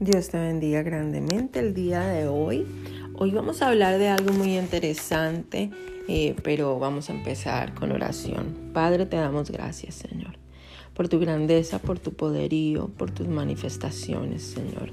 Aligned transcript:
Dios 0.00 0.28
te 0.28 0.38
bendiga 0.38 0.84
grandemente 0.84 1.58
el 1.58 1.74
día 1.74 2.06
de 2.06 2.28
hoy. 2.28 2.64
Hoy 3.14 3.32
vamos 3.32 3.62
a 3.62 3.68
hablar 3.68 3.98
de 3.98 4.06
algo 4.06 4.32
muy 4.32 4.56
interesante, 4.56 5.72
eh, 6.06 6.36
pero 6.44 6.78
vamos 6.78 7.10
a 7.10 7.14
empezar 7.14 7.74
con 7.74 7.90
oración. 7.90 8.70
Padre, 8.72 9.06
te 9.06 9.16
damos 9.16 9.50
gracias, 9.50 9.96
Señor, 9.96 10.38
por 10.94 11.08
tu 11.08 11.18
grandeza, 11.18 11.80
por 11.80 11.98
tu 11.98 12.12
poderío, 12.12 12.86
por 12.96 13.10
tus 13.10 13.26
manifestaciones, 13.26 14.44
Señor. 14.44 14.92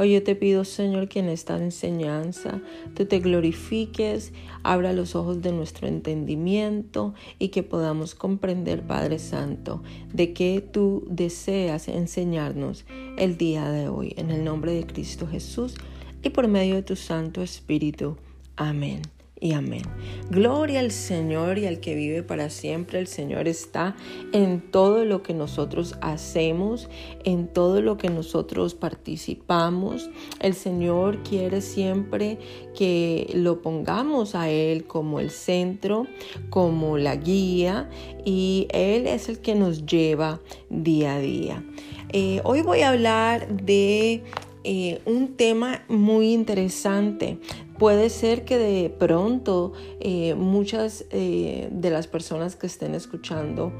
Hoy 0.00 0.12
yo 0.12 0.22
te 0.22 0.36
pido, 0.36 0.64
Señor, 0.64 1.08
que 1.08 1.18
en 1.18 1.28
esta 1.28 1.56
enseñanza 1.56 2.62
tú 2.94 3.06
te 3.06 3.18
glorifiques, 3.18 4.32
abra 4.62 4.92
los 4.92 5.16
ojos 5.16 5.42
de 5.42 5.50
nuestro 5.50 5.88
entendimiento 5.88 7.14
y 7.40 7.48
que 7.48 7.64
podamos 7.64 8.14
comprender, 8.14 8.86
Padre 8.86 9.18
Santo, 9.18 9.82
de 10.14 10.32
qué 10.32 10.60
tú 10.60 11.04
deseas 11.10 11.88
enseñarnos 11.88 12.84
el 13.16 13.36
día 13.36 13.68
de 13.70 13.88
hoy. 13.88 14.14
En 14.16 14.30
el 14.30 14.44
nombre 14.44 14.72
de 14.72 14.86
Cristo 14.86 15.26
Jesús 15.26 15.74
y 16.22 16.30
por 16.30 16.46
medio 16.46 16.76
de 16.76 16.82
tu 16.84 16.94
Santo 16.94 17.42
Espíritu. 17.42 18.16
Amén 18.54 19.17
y 19.40 19.52
amén. 19.52 19.82
Gloria 20.30 20.80
al 20.80 20.90
Señor 20.90 21.58
y 21.58 21.66
al 21.66 21.80
que 21.80 21.94
vive 21.94 22.22
para 22.22 22.50
siempre. 22.50 22.98
El 22.98 23.06
Señor 23.06 23.48
está 23.48 23.96
en 24.32 24.60
todo 24.60 25.04
lo 25.04 25.22
que 25.22 25.34
nosotros 25.34 25.96
hacemos, 26.00 26.88
en 27.24 27.48
todo 27.48 27.80
lo 27.80 27.96
que 27.96 28.10
nosotros 28.10 28.74
participamos. 28.74 30.10
El 30.40 30.54
Señor 30.54 31.22
quiere 31.22 31.60
siempre 31.60 32.38
que 32.76 33.30
lo 33.34 33.62
pongamos 33.62 34.34
a 34.34 34.50
Él 34.50 34.86
como 34.86 35.20
el 35.20 35.30
centro, 35.30 36.06
como 36.50 36.98
la 36.98 37.16
guía 37.16 37.88
y 38.24 38.68
Él 38.70 39.06
es 39.06 39.28
el 39.28 39.38
que 39.40 39.54
nos 39.54 39.86
lleva 39.86 40.40
día 40.68 41.14
a 41.14 41.18
día. 41.20 41.64
Eh, 42.10 42.40
hoy 42.44 42.62
voy 42.62 42.80
a 42.80 42.88
hablar 42.88 43.48
de 43.48 44.22
eh, 44.64 45.00
un 45.06 45.36
tema 45.36 45.84
muy 45.88 46.32
interesante. 46.32 47.38
Puede 47.78 48.10
ser 48.10 48.44
que 48.44 48.58
de 48.58 48.90
pronto 48.90 49.72
eh, 50.00 50.34
muchas 50.34 51.04
eh, 51.10 51.68
de 51.70 51.90
las 51.90 52.06
personas 52.06 52.56
que 52.56 52.66
estén 52.66 52.94
escuchando 52.94 53.72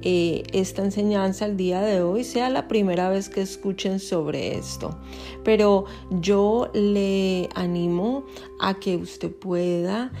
esta 0.00 0.84
enseñanza 0.84 1.44
el 1.44 1.56
día 1.56 1.82
de 1.82 2.02
hoy 2.02 2.22
sea 2.22 2.48
la 2.50 2.68
primera 2.68 3.08
vez 3.08 3.28
que 3.28 3.40
escuchen 3.40 3.98
sobre 3.98 4.56
esto. 4.56 4.96
Pero 5.42 5.86
yo 6.10 6.70
le 6.72 7.48
animo 7.56 8.24
a 8.60 8.78
que 8.78 8.96
usted 8.96 9.30
pueda 9.30 10.12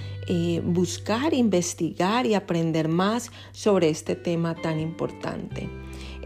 buscar, 0.64 1.32
investigar 1.32 2.26
y 2.26 2.34
aprender 2.34 2.88
más 2.88 3.30
sobre 3.52 3.88
este 3.88 4.16
tema 4.16 4.56
tan 4.56 4.80
importante. 4.80 5.70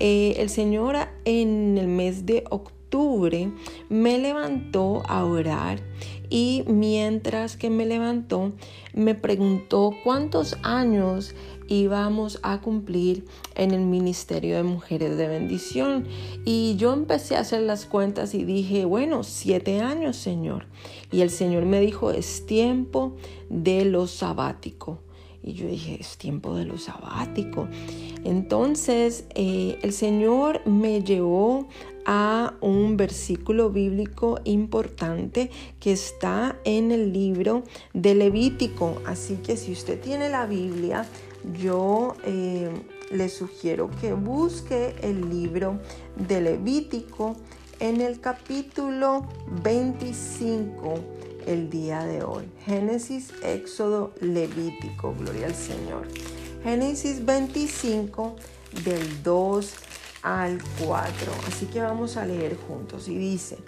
el 0.00 0.48
Señor 0.48 0.96
en 1.26 1.76
el 1.76 1.88
mes 1.88 2.24
de 2.24 2.44
octubre 2.48 2.81
me 3.88 4.18
levantó 4.18 5.02
a 5.08 5.24
orar 5.24 5.80
y 6.28 6.64
mientras 6.66 7.56
que 7.56 7.70
me 7.70 7.86
levantó 7.86 8.52
me 8.92 9.14
preguntó 9.14 9.94
cuántos 10.04 10.58
años 10.62 11.34
íbamos 11.68 12.38
a 12.42 12.60
cumplir 12.60 13.24
en 13.54 13.70
el 13.70 13.80
Ministerio 13.80 14.56
de 14.56 14.62
Mujeres 14.62 15.16
de 15.16 15.26
Bendición. 15.26 16.06
Y 16.44 16.76
yo 16.76 16.92
empecé 16.92 17.36
a 17.36 17.40
hacer 17.40 17.62
las 17.62 17.86
cuentas 17.86 18.34
y 18.34 18.44
dije, 18.44 18.84
bueno, 18.84 19.22
siete 19.22 19.80
años, 19.80 20.16
Señor. 20.16 20.66
Y 21.10 21.22
el 21.22 21.30
Señor 21.30 21.64
me 21.64 21.80
dijo, 21.80 22.10
es 22.10 22.44
tiempo 22.44 23.16
de 23.48 23.86
lo 23.86 24.06
sabático. 24.06 24.98
Y 25.42 25.54
yo 25.54 25.66
dije, 25.66 25.98
es 26.00 26.16
tiempo 26.18 26.54
de 26.54 26.64
lo 26.64 26.78
sabático. 26.78 27.68
Entonces 28.24 29.24
eh, 29.34 29.78
el 29.82 29.92
Señor 29.92 30.66
me 30.66 31.02
llevó 31.02 31.68
a 32.04 32.54
un 32.60 32.96
versículo 32.96 33.70
bíblico 33.70 34.40
importante 34.44 35.50
que 35.80 35.92
está 35.92 36.56
en 36.64 36.92
el 36.92 37.12
libro 37.12 37.62
de 37.92 38.14
Levítico. 38.14 39.00
Así 39.06 39.36
que 39.36 39.56
si 39.56 39.72
usted 39.72 40.00
tiene 40.00 40.28
la 40.28 40.46
Biblia, 40.46 41.06
yo 41.60 42.14
eh, 42.24 42.70
le 43.10 43.28
sugiero 43.28 43.90
que 44.00 44.12
busque 44.12 44.94
el 45.02 45.28
libro 45.28 45.78
de 46.16 46.40
Levítico 46.40 47.36
en 47.80 48.00
el 48.00 48.20
capítulo 48.20 49.26
25 49.64 51.21
el 51.46 51.70
día 51.70 52.04
de 52.04 52.22
hoy. 52.22 52.44
Génesis, 52.64 53.32
Éxodo, 53.42 54.12
Levítico, 54.20 55.14
gloria 55.18 55.46
al 55.46 55.54
Señor. 55.54 56.06
Génesis 56.62 57.24
25 57.24 58.36
del 58.84 59.22
2 59.22 59.74
al 60.22 60.58
4. 60.84 61.32
Así 61.48 61.66
que 61.66 61.80
vamos 61.80 62.16
a 62.16 62.26
leer 62.26 62.56
juntos. 62.56 63.08
Y 63.08 63.16
dice, 63.16 63.58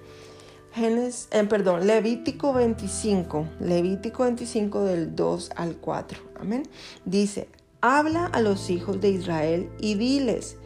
Génesis, 0.72 1.28
eh, 1.30 1.44
perdón, 1.44 1.86
Levítico 1.86 2.52
25, 2.52 3.46
Levítico 3.60 4.24
25 4.24 4.84
del 4.84 5.14
2 5.14 5.50
al 5.56 5.76
4. 5.76 6.18
Amén. 6.40 6.64
Dice, 7.04 7.48
habla 7.80 8.26
a 8.26 8.40
los 8.40 8.70
hijos 8.70 9.00
de 9.00 9.10
Israel 9.10 9.70
y 9.78 9.94
diles, 9.94 10.56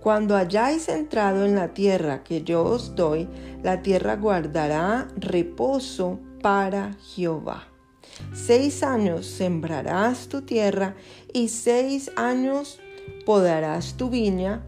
cuando 0.00 0.36
hayáis 0.36 0.88
entrado 0.88 1.44
en 1.44 1.56
la 1.56 1.74
tierra 1.74 2.22
que 2.22 2.42
yo 2.44 2.62
os 2.62 2.94
doy, 2.94 3.28
la 3.64 3.82
tierra 3.82 4.14
guardará 4.14 5.08
reposo 5.16 6.20
para 6.46 6.92
Jehová. 7.02 7.66
Seis 8.32 8.84
años 8.84 9.26
sembrarás 9.26 10.28
tu 10.28 10.42
tierra 10.42 10.94
y 11.32 11.48
seis 11.48 12.12
años 12.14 12.78
podarás 13.24 13.96
tu 13.96 14.10
viña 14.10 14.64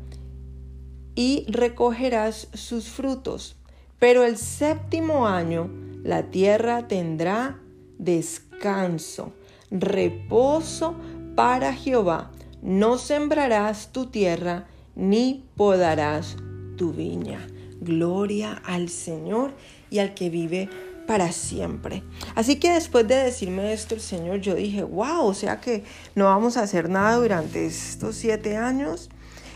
y 1.14 1.46
recogerás 1.48 2.48
sus 2.52 2.88
frutos. 2.88 3.54
Pero 4.00 4.24
el 4.24 4.38
séptimo 4.38 5.28
año 5.28 5.70
la 6.02 6.24
tierra 6.24 6.88
tendrá 6.88 7.60
descanso, 7.96 9.32
reposo 9.70 10.96
para 11.36 11.72
Jehová. 11.72 12.32
No 12.60 12.98
sembrarás 12.98 13.92
tu 13.92 14.06
tierra 14.06 14.66
ni 14.96 15.44
podarás 15.54 16.34
tu 16.76 16.92
viña. 16.92 17.46
Gloria 17.80 18.60
al 18.64 18.88
Señor 18.88 19.52
y 19.90 20.00
al 20.00 20.14
que 20.14 20.28
vive 20.28 20.68
para 21.08 21.32
siempre. 21.32 22.04
Así 22.34 22.56
que 22.56 22.70
después 22.70 23.08
de 23.08 23.14
decirme 23.14 23.72
esto 23.72 23.94
el 23.94 24.02
Señor, 24.02 24.40
yo 24.40 24.54
dije, 24.54 24.82
wow, 24.82 25.24
o 25.24 25.32
sea 25.32 25.58
que 25.58 25.82
no 26.14 26.26
vamos 26.26 26.58
a 26.58 26.62
hacer 26.62 26.90
nada 26.90 27.16
durante 27.16 27.64
estos 27.64 28.14
siete 28.14 28.58
años. 28.58 29.08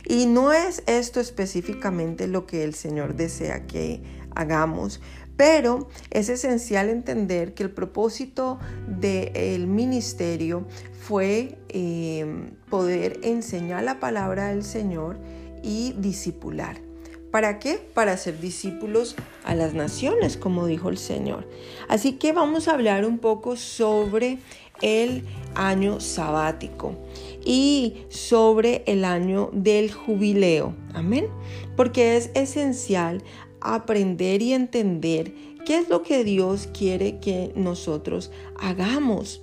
Y 0.09 0.25
no 0.25 0.55
es 0.55 0.83
esto 0.87 1.21
específicamente 1.21 2.27
lo 2.27 2.47
que 2.47 2.65
el 2.65 2.75
Señor 2.75 3.17
desea 3.17 3.67
que 3.67 4.03
hagamos, 4.35 5.03
pero 5.37 5.91
es 6.11 6.31
esencial 6.31 6.89
entender 6.89 7.53
que 7.53 7.65
el 7.65 7.71
propósito 7.71 8.59
del 8.89 9.67
ministerio 9.67 10.67
fue 11.03 11.59
eh, 11.69 12.51
poder 12.71 13.21
enseñar 13.23 13.85
la 13.85 14.01
palabra 14.01 14.49
del 14.49 14.65
Señor 14.65 15.19
y 15.63 15.93
discipular. 15.99 16.92
¿Para 17.33 17.59
qué? 17.59 17.79
Para 17.95 18.19
ser 18.19 18.41
discípulos 18.41 19.17
a 19.45 19.55
las 19.55 19.73
naciones, 19.73 20.37
como 20.37 20.67
dijo 20.67 20.91
el 20.91 20.99
Señor. 20.99 21.49
Así 21.89 22.13
que 22.13 22.33
vamos 22.33 22.69
a 22.69 22.75
hablar 22.75 23.07
un 23.07 23.19
poco 23.19 23.57
sobre 23.57 24.39
el 24.83 25.25
año 25.55 25.99
sabático 26.01 26.95
y 27.43 28.05
sobre 28.11 28.83
el 28.87 29.07
año 29.07 29.49
del 29.55 29.91
jubileo. 29.91 30.75
Amén. 30.93 31.27
Porque 31.75 32.19
es 32.19 32.31
esencial 32.35 33.23
aprender 33.63 34.43
y 34.43 34.53
entender 34.53 35.33
qué 35.65 35.79
es 35.79 35.89
lo 35.89 36.03
que 36.03 36.25
Dios 36.25 36.69
quiere 36.77 37.19
que 37.19 37.51
nosotros 37.55 38.31
hagamos. 38.61 39.41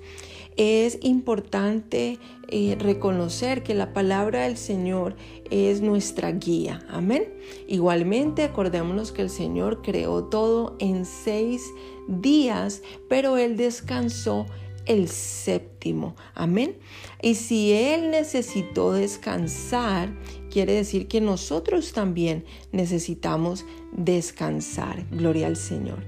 Es 0.59 0.99
importante 1.03 2.19
eh, 2.49 2.75
reconocer 2.77 3.63
que 3.63 3.73
la 3.73 3.93
palabra 3.93 4.41
del 4.41 4.57
Señor 4.57 5.15
es 5.49 5.79
nuestra 5.79 6.33
guía. 6.33 6.85
Amén. 6.89 7.33
Igualmente, 7.69 8.43
acordémonos 8.43 9.13
que 9.13 9.21
el 9.21 9.29
Señor 9.29 9.81
creó 9.81 10.25
todo 10.25 10.75
en 10.79 11.05
seis 11.05 11.63
días, 12.09 12.81
pero 13.07 13.37
Él 13.37 13.55
descansó 13.55 14.47
el 14.85 15.07
séptimo. 15.07 16.17
Amén. 16.35 16.75
Y 17.21 17.35
si 17.35 17.71
Él 17.71 18.11
necesitó 18.11 18.91
descansar, 18.91 20.13
quiere 20.51 20.73
decir 20.73 21.07
que 21.07 21.21
nosotros 21.21 21.93
también 21.93 22.43
necesitamos 22.73 23.65
descansar. 23.93 25.05
Gloria 25.09 25.47
al 25.47 25.55
Señor. 25.55 26.03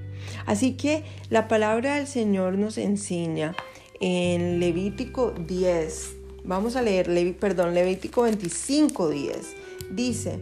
Así 0.45 0.73
que 0.73 1.05
la 1.29 1.47
palabra 1.47 1.95
del 1.95 2.07
Señor 2.07 2.57
nos 2.57 2.77
enseña 2.77 3.55
en 4.01 4.59
Levítico 4.59 5.31
10. 5.31 6.15
Vamos 6.43 6.75
a 6.75 6.81
leer, 6.81 7.35
perdón, 7.39 7.73
Levítico 7.73 8.23
25, 8.23 9.09
10. 9.09 9.55
Dice, 9.91 10.39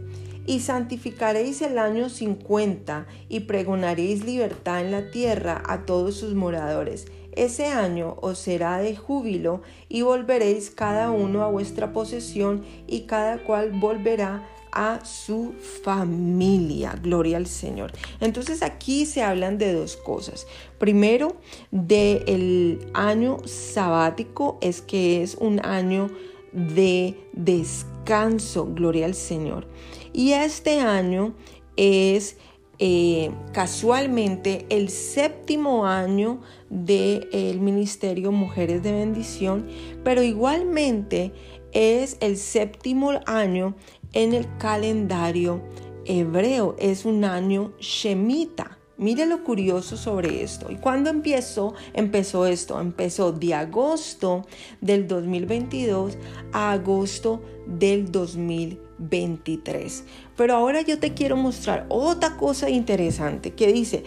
y 0.47 0.61
santificaréis 0.61 1.61
el 1.61 1.77
año 1.77 2.09
50 2.09 3.05
y 3.27 3.41
pregonaréis 3.41 4.25
libertad 4.25 4.81
en 4.81 4.91
la 4.91 5.11
tierra 5.11 5.61
a 5.67 5.85
todos 5.85 6.15
sus 6.15 6.33
moradores 6.33 7.05
ese 7.39 7.67
año 7.67 8.17
os 8.21 8.37
será 8.39 8.79
de 8.79 8.97
júbilo 8.97 9.61
y 9.87 10.01
volveréis 10.01 10.71
cada 10.71 11.11
uno 11.11 11.43
a 11.43 11.47
vuestra 11.47 11.93
posesión 11.93 12.65
y 12.85 13.01
cada 13.01 13.43
cual 13.43 13.71
volverá 13.71 14.45
a 14.71 15.03
su 15.05 15.53
familia. 15.83 16.97
Gloria 17.01 17.37
al 17.37 17.47
Señor. 17.47 17.91
Entonces 18.19 18.61
aquí 18.63 19.05
se 19.05 19.23
hablan 19.23 19.57
de 19.57 19.73
dos 19.73 19.97
cosas. 19.97 20.47
Primero, 20.77 21.37
del 21.71 22.79
año 22.93 23.37
sabático 23.45 24.57
es 24.61 24.81
que 24.81 25.23
es 25.23 25.35
un 25.35 25.65
año 25.65 26.09
de 26.51 27.15
descanso. 27.33 28.67
Gloria 28.73 29.05
al 29.05 29.15
Señor. 29.15 29.67
Y 30.13 30.31
este 30.33 30.79
año 30.79 31.35
es 31.75 32.37
eh, 32.81 33.31
casualmente 33.51 34.65
el 34.69 34.89
séptimo 34.89 35.85
año 35.85 36.39
del 36.69 37.59
Ministerio 37.59 38.31
Mujeres 38.31 38.81
de 38.83 38.93
Bendición, 38.93 39.67
pero 40.03 40.23
igualmente 40.23 41.33
es 41.73 42.17
el 42.21 42.37
séptimo 42.37 43.11
año 43.25 43.75
en 44.13 44.33
el 44.33 44.47
calendario 44.57 45.61
hebreo, 46.05 46.75
es 46.79 47.05
un 47.05 47.23
año 47.23 47.73
shemita. 47.79 48.77
Mire 48.97 49.25
lo 49.25 49.43
curioso 49.45 49.95
sobre 49.95 50.43
esto. 50.43 50.69
¿Y 50.69 50.75
cuándo 50.75 51.09
empezó? 51.09 51.73
Empezó 51.93 52.45
esto. 52.45 52.81
Empezó 52.81 53.31
de 53.31 53.53
agosto 53.53 54.45
del 54.81 55.07
2022 55.07 56.17
a 56.51 56.73
agosto 56.73 57.41
del 57.65 58.11
2023. 58.11 60.03
Pero 60.35 60.53
ahora 60.53 60.81
yo 60.81 60.99
te 60.99 61.13
quiero 61.13 61.37
mostrar 61.37 61.85
otra 61.87 62.35
cosa 62.35 62.69
interesante 62.69 63.53
que 63.53 63.71
dice, 63.71 64.03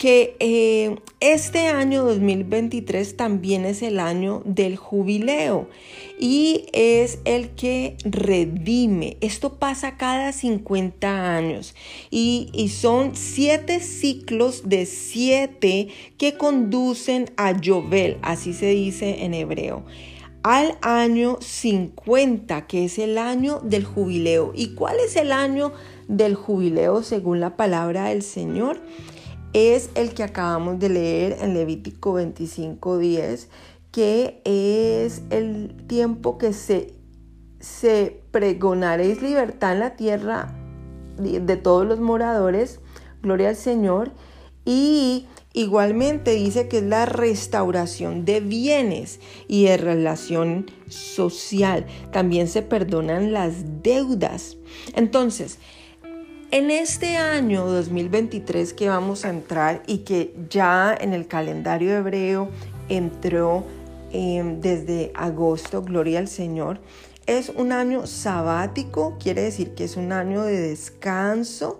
que 0.00 0.34
eh, 0.40 0.96
este 1.20 1.68
año 1.68 2.06
2023 2.06 3.18
también 3.18 3.66
es 3.66 3.82
el 3.82 4.00
año 4.00 4.40
del 4.46 4.76
jubileo 4.76 5.68
y 6.18 6.64
es 6.72 7.18
el 7.26 7.50
que 7.50 7.98
redime. 8.02 9.18
Esto 9.20 9.58
pasa 9.58 9.98
cada 9.98 10.32
50 10.32 11.36
años 11.36 11.74
y, 12.10 12.48
y 12.54 12.70
son 12.70 13.14
siete 13.14 13.80
ciclos 13.80 14.70
de 14.70 14.86
siete 14.86 15.88
que 16.16 16.38
conducen 16.38 17.30
a 17.36 17.54
Jovel, 17.62 18.16
así 18.22 18.54
se 18.54 18.70
dice 18.70 19.22
en 19.24 19.34
hebreo 19.34 19.84
al 20.42 20.78
año 20.80 21.36
50, 21.42 22.66
que 22.66 22.86
es 22.86 22.98
el 22.98 23.18
año 23.18 23.60
del 23.60 23.84
jubileo. 23.84 24.52
¿Y 24.54 24.74
cuál 24.74 24.96
es 24.98 25.16
el 25.16 25.32
año 25.32 25.74
del 26.08 26.34
jubileo 26.34 27.02
según 27.02 27.40
la 27.40 27.58
palabra 27.58 28.06
del 28.06 28.22
Señor? 28.22 28.80
Es 29.52 29.90
el 29.94 30.14
que 30.14 30.22
acabamos 30.22 30.78
de 30.78 30.88
leer 30.88 31.36
en 31.40 31.54
Levítico 31.54 32.14
25:10, 32.14 33.48
que 33.90 34.40
es 34.44 35.22
el 35.30 35.74
tiempo 35.86 36.38
que 36.38 36.52
se, 36.52 36.94
se 37.58 38.22
pregonaréis 38.30 39.22
libertad 39.22 39.72
en 39.72 39.80
la 39.80 39.96
tierra 39.96 40.54
de, 41.16 41.40
de 41.40 41.56
todos 41.56 41.86
los 41.86 41.98
moradores, 41.98 42.80
gloria 43.22 43.48
al 43.48 43.56
Señor, 43.56 44.12
y 44.64 45.26
igualmente 45.52 46.32
dice 46.32 46.68
que 46.68 46.78
es 46.78 46.84
la 46.84 47.06
restauración 47.06 48.24
de 48.24 48.40
bienes 48.40 49.18
y 49.48 49.64
de 49.64 49.76
relación 49.76 50.70
social. 50.88 51.86
También 52.12 52.46
se 52.46 52.62
perdonan 52.62 53.32
las 53.32 53.82
deudas. 53.82 54.56
Entonces, 54.94 55.58
en 56.52 56.70
este 56.70 57.16
año 57.16 57.64
2023 57.66 58.72
que 58.72 58.88
vamos 58.88 59.24
a 59.24 59.30
entrar 59.30 59.82
y 59.86 59.98
que 59.98 60.34
ya 60.48 60.96
en 60.98 61.14
el 61.14 61.28
calendario 61.28 61.96
hebreo 61.96 62.48
entró 62.88 63.64
em, 64.12 64.60
desde 64.60 65.12
agosto, 65.14 65.82
gloria 65.82 66.18
al 66.18 66.26
Señor, 66.26 66.80
es 67.26 67.50
un 67.50 67.70
año 67.70 68.06
sabático, 68.06 69.16
quiere 69.20 69.42
decir 69.42 69.74
que 69.74 69.84
es 69.84 69.96
un 69.96 70.10
año 70.10 70.42
de 70.42 70.60
descanso 70.60 71.78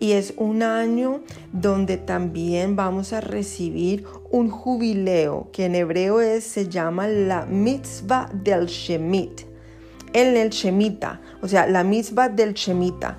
y 0.00 0.12
es 0.12 0.32
un 0.38 0.62
año 0.62 1.20
donde 1.52 1.98
también 1.98 2.74
vamos 2.74 3.12
a 3.12 3.20
recibir 3.20 4.04
un 4.30 4.48
jubileo 4.48 5.50
que 5.52 5.66
en 5.66 5.74
hebreo 5.74 6.22
es, 6.22 6.44
se 6.44 6.68
llama 6.68 7.06
la 7.06 7.44
mitzvah 7.44 8.30
del 8.32 8.66
Shemit, 8.66 9.42
en 10.14 10.38
el 10.38 10.48
Shemita, 10.48 11.20
o 11.42 11.48
sea, 11.48 11.66
la 11.66 11.84
mitzvah 11.84 12.30
del 12.30 12.54
Shemita. 12.54 13.18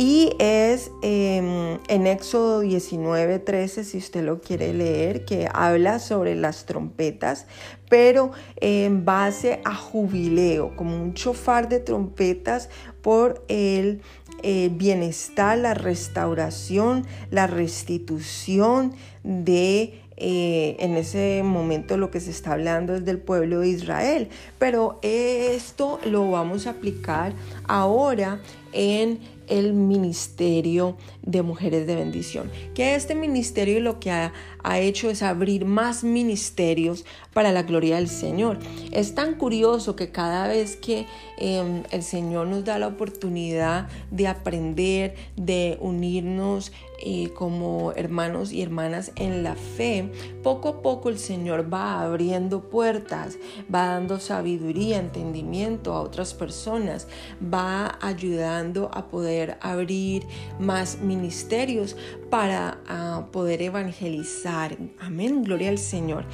Y 0.00 0.30
es 0.38 0.92
em, 1.02 1.80
en 1.88 2.06
Éxodo 2.06 2.60
19, 2.60 3.40
13, 3.40 3.82
si 3.82 3.98
usted 3.98 4.22
lo 4.22 4.40
quiere 4.40 4.72
leer, 4.72 5.24
que 5.24 5.48
habla 5.52 5.98
sobre 5.98 6.36
las 6.36 6.66
trompetas, 6.66 7.46
pero 7.90 8.30
en 8.60 9.04
base 9.04 9.60
a 9.64 9.74
jubileo, 9.74 10.76
como 10.76 10.94
un 11.02 11.14
chofar 11.14 11.68
de 11.68 11.80
trompetas 11.80 12.70
por 13.02 13.44
el 13.48 14.00
eh, 14.44 14.70
bienestar, 14.72 15.58
la 15.58 15.74
restauración, 15.74 17.04
la 17.32 17.48
restitución 17.48 18.94
de 19.24 20.00
eh, 20.16 20.76
en 20.80 20.96
ese 20.96 21.42
momento 21.44 21.96
lo 21.96 22.10
que 22.10 22.20
se 22.20 22.30
está 22.30 22.52
hablando 22.52 22.94
es 22.94 23.04
del 23.04 23.18
pueblo 23.18 23.60
de 23.60 23.68
Israel, 23.68 24.28
pero 24.60 25.00
esto 25.02 25.98
lo 26.04 26.30
vamos 26.30 26.68
a 26.68 26.70
aplicar 26.70 27.32
ahora 27.66 28.40
en 28.72 29.37
el 29.48 29.72
ministerio 29.72 30.96
de 31.22 31.42
mujeres 31.42 31.86
de 31.86 31.96
bendición. 31.96 32.50
Que 32.74 32.94
este 32.94 33.14
ministerio 33.14 33.80
lo 33.80 34.00
que 34.00 34.10
ha, 34.10 34.32
hecho 34.78 35.10
es 35.10 35.22
abrir 35.22 35.64
más 35.64 36.04
ministerios 36.04 37.04
para 37.32 37.52
la 37.52 37.62
gloria 37.62 37.96
del 37.96 38.08
Señor. 38.08 38.58
Es 38.92 39.14
tan 39.14 39.34
curioso 39.34 39.96
que 39.96 40.10
cada 40.10 40.48
vez 40.48 40.76
que 40.76 41.06
em, 41.38 41.82
el 41.90 42.02
Señor 42.02 42.46
nos 42.46 42.64
da 42.64 42.78
la 42.78 42.88
oportunidad 42.88 43.88
de 44.10 44.26
aprender, 44.26 45.14
de 45.36 45.78
unirnos 45.80 46.72
eh, 47.00 47.30
como 47.32 47.92
hermanos 47.92 48.50
y 48.50 48.60
hermanas 48.60 49.12
en 49.14 49.44
la 49.44 49.54
fe, 49.54 50.10
poco 50.42 50.68
a 50.68 50.82
poco 50.82 51.08
el 51.08 51.18
Señor 51.18 51.72
va 51.72 52.02
abriendo 52.02 52.68
puertas, 52.68 53.38
va 53.72 53.86
dando 53.86 54.18
sabiduría, 54.18 54.98
entendimiento 54.98 55.92
a 55.92 56.00
otras 56.00 56.34
personas, 56.34 57.06
va 57.42 57.96
ayudando 58.00 58.90
a 58.92 59.06
poder 59.06 59.58
abrir 59.60 60.26
más 60.58 60.98
ministerios 60.98 61.96
para 62.30 62.78
ah, 62.86 63.26
poder 63.32 63.62
evangelizar. 63.62 64.76
Amén, 65.00 65.42
gloria 65.42 65.70
al 65.70 65.78
Señor. 65.78 66.24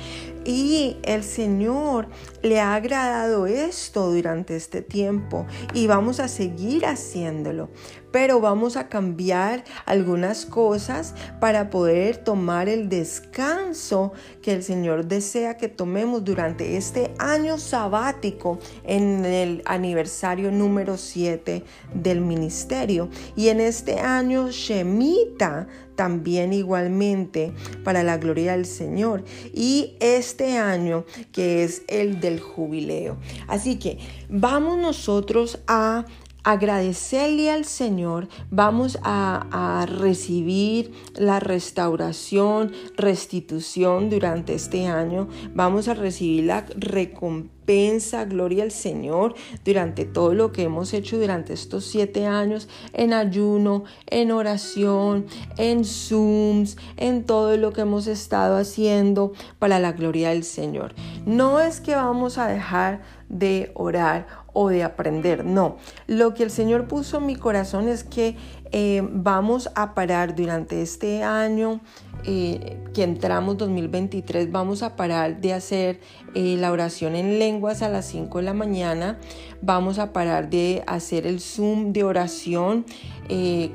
Y 0.45 0.97
el 1.03 1.23
Señor 1.23 2.09
le 2.43 2.61
ha 2.61 2.75
agradado 2.75 3.47
esto 3.47 4.11
durante 4.13 4.57
este 4.57 4.83
tiempo 4.83 5.47
y 5.73 5.87
vamos 5.87 6.21
a 6.21 6.29
seguir 6.29 6.87
haciéndolo 6.87 7.71
pero 8.15 8.39
vamos 8.39 8.77
a 8.77 8.89
cambiar 8.89 9.65
algunas 9.87 10.47
cosas 10.47 11.17
para 11.41 11.69
poder 11.69 12.17
tomar 12.17 12.69
el 12.69 12.89
descanso 12.89 14.13
que 14.41 14.53
el 14.53 14.63
Señor 14.63 15.07
desea 15.07 15.57
que 15.57 15.67
tomemos 15.67 16.25
durante 16.25 16.77
este 16.77 17.13
año 17.19 17.59
sabático 17.59 18.61
en 18.85 19.25
el 19.25 19.63
aniversario 19.65 20.53
número 20.53 20.97
7 20.97 21.65
del 21.93 22.21
ministerio. 22.21 23.09
Y 23.35 23.49
en 23.49 23.59
este 23.59 23.99
año 23.99 24.49
Shemita 24.49 25.67
también 25.97 26.53
igualmente 26.53 27.53
para 27.83 28.05
la 28.05 28.19
gloria 28.19 28.53
del 28.53 28.67
Señor. 28.67 29.25
Y 29.53 29.97
este 29.99 30.57
año 30.59 31.05
que 31.33 31.65
es 31.65 31.83
el 31.89 32.21
del 32.21 32.39
jubileo. 32.39 33.17
Así 33.49 33.77
que 33.77 33.99
vamos 34.29 34.79
nosotros 34.79 35.59
a 35.67 36.05
agradecerle 36.45 37.51
al 37.51 37.65
Señor, 37.65 38.29
vamos 38.51 38.99
a, 39.03 39.87
recibir 39.89 40.93
la 41.15 41.41
restauración, 41.41 42.73
restitución 42.97 44.11
durante 44.11 44.55
este 44.55 44.87
año, 44.87 45.29
vamos 45.55 45.89
a 45.89 45.95
recibir 45.95 46.45
la 46.45 46.67
recompensa, 46.77 48.25
gloria 48.25 48.65
al 48.65 48.71
Señor, 48.71 49.35
durante 49.65 50.05
todo 50.05 50.35
lo 50.35 50.53
que 50.53 50.65
hemos 50.65 50.93
hecho 50.93 51.19
durante 51.19 51.55
estos 51.55 51.85
siete 51.85 52.27
años, 52.27 52.69
en 52.93 53.15
ayuno, 53.15 53.85
en 54.07 54.31
oración, 54.31 55.27
en 55.57 55.85
Zooms, 55.85 56.77
en 56.97 57.25
todo 57.25 57.57
lo 57.57 57.73
que 57.73 57.83
hemos 57.83 58.07
estado 58.07 58.57
haciendo 58.57 59.33
para 59.59 59.79
la 59.79 59.93
gloria 59.93 60.31
del 60.31 60.45
Señor. 60.45 60.95
No 61.25 61.61
es 61.61 61.81
que 61.81 61.95
vamos 61.95 62.37
a 62.37 62.49
dejar 62.49 63.03
de 63.31 63.73
orar 63.75 64.44
o 64.55 64.71
de 64.71 64.83
aprender. 64.83 65.45
No, 65.45 65.77
lo 66.07 66.33
que 66.33 66.45
el 66.45 66.51
Señor 66.51 66.89
puso 66.89 67.19
en 67.19 67.27
mi 67.27 67.37
corazón 67.37 67.89
es 67.89 68.03
que 68.05 68.37
eh, 68.73 69.07
vamos 69.13 69.71
a 69.75 69.95
parar 69.95 70.35
durante 70.35 70.81
este 70.81 71.23
año 71.23 71.81
eh, 72.27 72.79
que 72.95 73.03
entramos 73.03 73.57
2023, 73.59 74.51
vamos 74.51 74.83
a 74.83 74.97
parar 74.97 75.41
de 75.41 75.53
hacer 75.53 76.01
eh, 76.35 76.57
la 76.59 76.73
oración 76.73 77.17
en 77.17 77.39
lenguas 77.39 77.83
a 77.83 77.89
las 77.89 78.07
5 78.07 78.39
de 78.39 78.45
la 78.45 78.55
mañana, 78.55 79.19
vamos 79.63 79.99
a 79.99 80.13
parar 80.13 80.51
de 80.51 80.83
hacer 80.87 81.27
el 81.27 81.41
Zoom 81.41 81.93
de 81.93 82.05
oración 82.05 82.85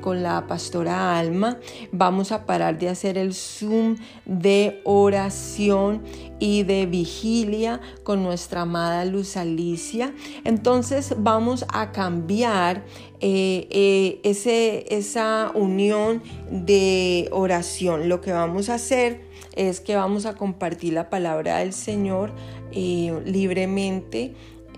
con 0.00 0.22
la 0.22 0.46
pastora 0.46 1.18
Alma, 1.18 1.58
vamos 1.90 2.30
a 2.30 2.46
parar 2.46 2.78
de 2.78 2.88
hacer 2.88 3.18
el 3.18 3.34
Zoom 3.34 3.96
de 4.24 4.80
oración 4.84 6.02
y 6.40 6.64
de 6.64 6.86
vigilia 6.86 7.80
con 8.02 8.22
nuestra 8.24 8.62
amada 8.62 9.04
Luz 9.04 9.36
Alicia. 9.36 10.12
Entonces 10.44 11.14
vamos 11.18 11.64
a 11.72 11.92
cambiar 11.92 12.82
eh, 13.20 13.68
eh, 13.70 14.20
ese, 14.24 14.86
esa 14.88 15.52
unión 15.54 16.22
de 16.50 17.28
oración. 17.30 18.08
Lo 18.08 18.22
que 18.22 18.32
vamos 18.40 18.68
a 18.68 18.74
hacer 18.74 19.20
es 19.56 19.80
que 19.80 19.96
vamos 19.96 20.26
a 20.26 20.34
compartir 20.34 20.92
la 20.92 21.10
palabra 21.10 21.58
del 21.58 21.72
Señor 21.72 22.32
eh, 22.72 23.20
libremente 23.24 24.34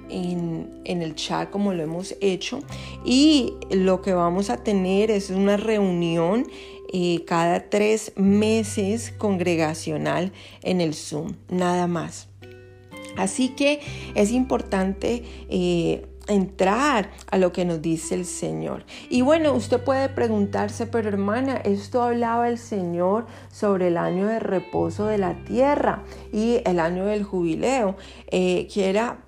en, 0.08 0.70
en, 0.84 1.02
el 1.02 1.14
chat 1.14 1.50
como 1.50 1.72
lo 1.72 1.82
hemos 1.82 2.14
hecho 2.20 2.60
y 3.04 3.54
lo 3.70 4.02
que 4.02 4.12
vamos 4.12 4.50
a 4.50 4.58
tener 4.58 5.10
es 5.10 5.30
una 5.30 5.56
reunión 5.56 6.46
cada 7.26 7.70
tres 7.70 8.12
meses 8.16 9.12
congregacional 9.16 10.32
en 10.62 10.80
el 10.80 10.94
Zoom, 10.94 11.34
nada 11.48 11.86
más. 11.86 12.28
Así 13.16 13.50
que 13.50 13.80
es 14.14 14.30
importante 14.30 15.24
entrar 16.32 17.10
a 17.30 17.38
lo 17.38 17.52
que 17.52 17.64
nos 17.64 17.80
dice 17.82 18.14
el 18.14 18.24
Señor. 18.24 18.84
Y 19.08 19.22
bueno, 19.22 19.52
usted 19.52 19.82
puede 19.82 20.08
preguntarse, 20.08 20.86
pero 20.86 21.08
hermana, 21.08 21.56
esto 21.56 22.02
hablaba 22.02 22.48
el 22.48 22.58
Señor 22.58 23.26
sobre 23.50 23.88
el 23.88 23.96
año 23.96 24.26
de 24.26 24.38
reposo 24.38 25.06
de 25.06 25.18
la 25.18 25.34
tierra 25.44 26.02
y 26.32 26.60
el 26.64 26.80
año 26.80 27.06
del 27.06 27.24
jubileo, 27.24 27.96
eh, 28.30 28.68
que 28.72 28.90
era 28.90 29.21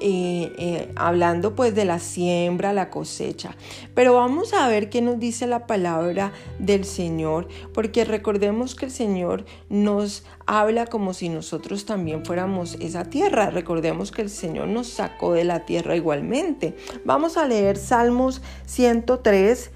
eh, 0.00 0.52
eh, 0.58 0.92
hablando 0.96 1.54
pues 1.54 1.74
de 1.74 1.84
la 1.84 1.98
siembra, 1.98 2.72
la 2.72 2.90
cosecha. 2.90 3.56
Pero 3.94 4.14
vamos 4.14 4.52
a 4.54 4.68
ver 4.68 4.90
qué 4.90 5.02
nos 5.02 5.18
dice 5.18 5.46
la 5.46 5.66
palabra 5.66 6.32
del 6.58 6.84
Señor, 6.84 7.48
porque 7.74 8.04
recordemos 8.04 8.74
que 8.74 8.86
el 8.86 8.90
Señor 8.90 9.44
nos 9.68 10.24
habla 10.46 10.86
como 10.86 11.14
si 11.14 11.28
nosotros 11.28 11.84
también 11.84 12.24
fuéramos 12.24 12.74
esa 12.80 13.04
tierra. 13.04 13.50
Recordemos 13.50 14.10
que 14.10 14.22
el 14.22 14.30
Señor 14.30 14.68
nos 14.68 14.88
sacó 14.88 15.34
de 15.34 15.44
la 15.44 15.66
tierra 15.66 15.96
igualmente. 15.96 16.76
Vamos 17.04 17.36
a 17.36 17.46
leer 17.46 17.76
Salmos 17.76 18.42
103. 18.66 19.70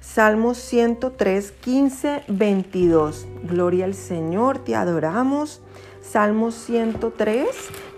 Salmos 0.00 0.58
103, 0.58 1.52
15, 1.52 2.24
22. 2.26 3.26
Gloria 3.44 3.84
al 3.84 3.94
Señor, 3.94 4.58
te 4.58 4.74
adoramos. 4.74 5.60
Salmos 6.02 6.56
103, 6.56 7.46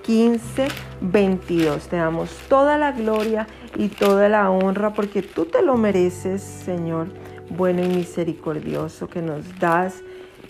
15, 0.04 0.68
22. 1.00 1.88
Te 1.88 1.96
damos 1.96 2.30
toda 2.48 2.76
la 2.76 2.92
gloria 2.92 3.46
y 3.76 3.88
toda 3.88 4.28
la 4.28 4.50
honra 4.50 4.92
porque 4.92 5.22
tú 5.22 5.46
te 5.46 5.62
lo 5.62 5.76
mereces, 5.76 6.42
Señor, 6.42 7.08
bueno 7.50 7.82
y 7.82 7.88
misericordioso, 7.88 9.08
que 9.08 9.22
nos 9.22 9.58
das 9.58 10.02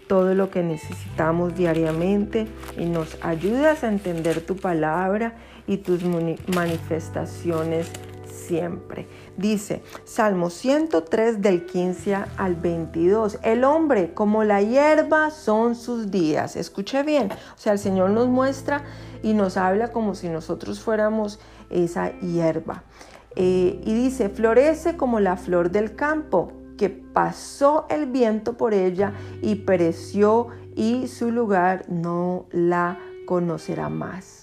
todo 0.08 0.34
lo 0.34 0.50
que 0.50 0.62
necesitamos 0.62 1.54
diariamente 1.54 2.46
y 2.76 2.84
nos 2.84 3.16
ayudas 3.22 3.84
a 3.84 3.88
entender 3.88 4.40
tu 4.40 4.56
palabra 4.56 5.34
y 5.66 5.78
tus 5.78 6.02
manifestaciones 6.54 7.90
siempre. 8.26 9.06
Dice 9.36 9.82
Salmo 10.04 10.50
103 10.50 11.40
del 11.40 11.66
15 11.66 12.16
al 12.36 12.56
22. 12.56 13.38
El 13.42 13.64
hombre 13.64 14.12
como 14.12 14.44
la 14.44 14.62
hierba 14.62 15.30
son 15.30 15.74
sus 15.74 16.10
días. 16.10 16.56
Escuche 16.56 17.02
bien. 17.02 17.30
O 17.32 17.58
sea, 17.58 17.72
el 17.72 17.78
Señor 17.78 18.10
nos 18.10 18.28
muestra 18.28 18.82
y 19.24 19.32
nos 19.32 19.56
habla 19.56 19.90
como 19.90 20.14
si 20.14 20.28
nosotros 20.28 20.80
fuéramos 20.80 21.40
esa 21.70 22.12
hierba. 22.20 22.84
Eh, 23.36 23.80
y 23.82 23.94
dice, 23.94 24.28
florece 24.28 24.98
como 24.98 25.18
la 25.18 25.38
flor 25.38 25.70
del 25.70 25.96
campo, 25.96 26.52
que 26.76 26.90
pasó 26.90 27.86
el 27.88 28.04
viento 28.06 28.58
por 28.58 28.74
ella 28.74 29.14
y 29.40 29.54
pereció 29.56 30.48
y 30.76 31.08
su 31.08 31.30
lugar 31.30 31.86
no 31.88 32.44
la 32.50 32.98
conocerá 33.26 33.88
más. 33.88 34.33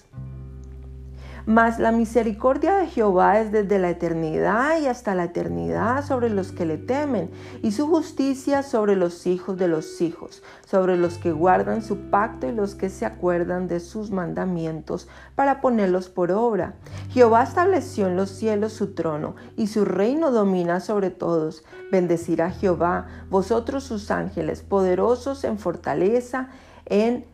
Mas 1.44 1.80
la 1.80 1.90
misericordia 1.90 2.76
de 2.76 2.86
Jehová 2.86 3.40
es 3.40 3.50
desde 3.50 3.80
la 3.80 3.90
eternidad 3.90 4.78
y 4.80 4.86
hasta 4.86 5.14
la 5.16 5.24
eternidad 5.24 6.04
sobre 6.04 6.30
los 6.30 6.52
que 6.52 6.66
le 6.66 6.78
temen, 6.78 7.30
y 7.62 7.72
su 7.72 7.88
justicia 7.88 8.62
sobre 8.62 8.94
los 8.94 9.26
hijos 9.26 9.58
de 9.58 9.66
los 9.66 10.00
hijos, 10.00 10.42
sobre 10.64 10.96
los 10.96 11.18
que 11.18 11.32
guardan 11.32 11.82
su 11.82 12.10
pacto 12.10 12.46
y 12.46 12.52
los 12.52 12.76
que 12.76 12.90
se 12.90 13.06
acuerdan 13.06 13.66
de 13.66 13.80
sus 13.80 14.12
mandamientos 14.12 15.08
para 15.34 15.60
ponerlos 15.60 16.08
por 16.08 16.30
obra. 16.30 16.74
Jehová 17.10 17.42
estableció 17.42 18.06
en 18.06 18.16
los 18.16 18.30
cielos 18.30 18.72
su 18.72 18.94
trono, 18.94 19.34
y 19.56 19.66
su 19.66 19.84
reino 19.84 20.30
domina 20.30 20.78
sobre 20.78 21.10
todos. 21.10 21.64
Bendecirá 21.90 22.50
Jehová, 22.50 23.06
vosotros 23.30 23.82
sus 23.82 24.10
ángeles, 24.10 24.62
poderosos 24.62 25.42
en 25.42 25.58
fortaleza, 25.58 26.50
en 26.86 27.24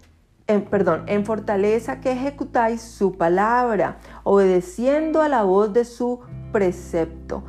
en, 0.49 0.64
perdón, 0.64 1.05
en 1.07 1.26
fortaleza 1.26 2.00
que 2.00 2.11
ejecutáis 2.11 2.81
su 2.81 3.12
palabra, 3.12 3.99
obedeciendo 4.25 5.21
a 5.21 5.28
la 5.28 5.43
voz 5.43 5.73
de 5.75 5.85
su 5.85 6.21
precepto. 6.52 7.45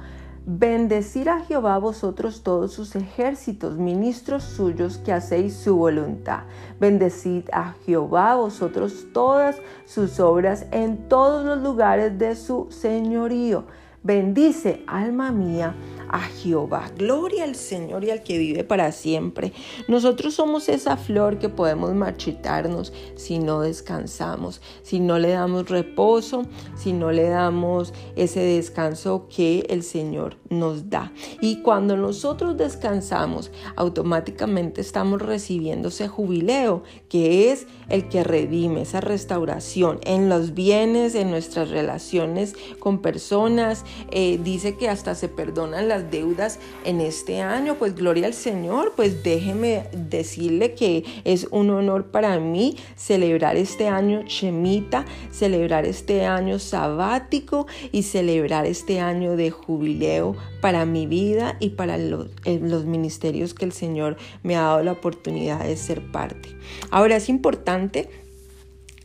Bendecir 0.46 1.30
a 1.30 1.40
Jehová 1.42 1.78
vosotros 1.78 2.44
todos 2.44 2.74
sus 2.74 2.96
ejércitos, 2.96 3.78
ministros 3.78 4.44
suyos 4.44 4.98
que 4.98 5.14
hacéis 5.14 5.56
su 5.56 5.78
voluntad. 5.78 6.42
Bendecid 6.80 7.44
a 7.54 7.74
Jehová 7.86 8.36
vosotros 8.36 9.08
todas 9.14 9.58
sus 9.86 10.20
obras 10.20 10.66
en 10.72 11.08
todos 11.08 11.46
los 11.46 11.62
lugares 11.62 12.18
de 12.18 12.36
su 12.36 12.68
señorío. 12.70 13.66
Bendice, 14.02 14.84
alma 14.88 15.32
mía, 15.32 15.76
a 16.10 16.22
Jehová. 16.22 16.92
Gloria 16.98 17.44
al 17.44 17.56
Señor 17.56 18.04
y 18.04 18.12
al 18.12 18.24
que 18.24 18.38
vive 18.38 18.64
para 18.64 18.92
siempre. 18.92 19.54
Nosotros 19.88 20.34
somos 20.34 20.70
esa 20.70 20.98
flor 20.98 21.40
que 21.40 21.50
podemos 21.50 21.94
marchitarnos 21.94 22.94
si 23.16 23.40
no 23.40 23.62
descansamos, 23.62 24.62
si 24.82 25.00
no 25.00 25.20
le 25.20 25.30
damos 25.30 25.70
reposo, 25.70 26.44
si 26.76 26.94
no 26.94 27.12
le 27.12 27.30
damos 27.30 27.94
ese 28.16 28.42
descanso 28.42 29.28
que 29.34 29.66
el 29.70 29.84
Señor 29.84 30.38
nos 30.50 30.90
da. 30.90 31.12
Y 31.42 31.62
cuando 31.62 31.98
nosotros 31.98 32.58
descansamos, 32.58 33.52
automáticamente 33.76 34.82
estamos 34.82 35.22
recibiendo 35.22 35.90
ese 35.90 36.08
jubileo, 36.08 36.84
que 37.08 37.52
es 37.52 37.68
el 37.90 38.10
que 38.10 38.24
redime, 38.24 38.82
esa 38.82 39.02
restauración 39.02 40.00
en 40.04 40.30
los 40.30 40.54
bienes, 40.54 41.16
en 41.16 41.30
nuestras 41.30 41.70
relaciones 41.70 42.56
con 42.80 43.00
personas. 43.00 43.86
Eh, 44.12 44.40
dice 44.44 44.76
que 44.76 44.90
hasta 44.90 45.16
se 45.16 45.28
perdonan 45.28 45.88
las 45.88 45.99
deudas 46.00 46.60
en 46.86 47.02
este 47.02 47.42
año, 47.42 47.76
pues 47.76 47.96
gloria 47.96 48.28
al 48.28 48.34
Señor, 48.34 48.94
pues 48.96 49.24
déjeme 49.24 49.84
decirle 49.94 50.74
que 50.74 51.04
es 51.24 51.48
un 51.52 51.70
honor 51.70 52.06
para 52.06 52.40
mí 52.40 52.78
celebrar 52.96 53.58
este 53.58 53.88
año 53.88 54.24
Chemita, 54.26 55.06
celebrar 55.32 55.86
este 55.86 56.26
año 56.26 56.60
sabático 56.60 57.68
y 57.92 58.04
celebrar 58.04 58.66
este 58.66 59.00
año 59.00 59.36
de 59.36 59.52
jubileo 59.52 60.36
para 60.62 60.86
mi 60.86 61.08
vida 61.08 61.58
y 61.60 61.70
para 61.70 61.98
los, 61.98 62.28
eh, 62.46 62.60
los 62.62 62.86
ministerios 62.86 63.54
que 63.54 63.66
el 63.66 63.72
Señor 63.72 64.18
me 64.44 64.56
ha 64.56 64.62
dado 64.62 64.84
la 64.84 64.92
oportunidad 64.94 65.64
de 65.64 65.78
ser 65.78 66.02
parte. 66.12 66.50
Ahora 66.92 67.16
es 67.16 67.30
importante 67.30 68.10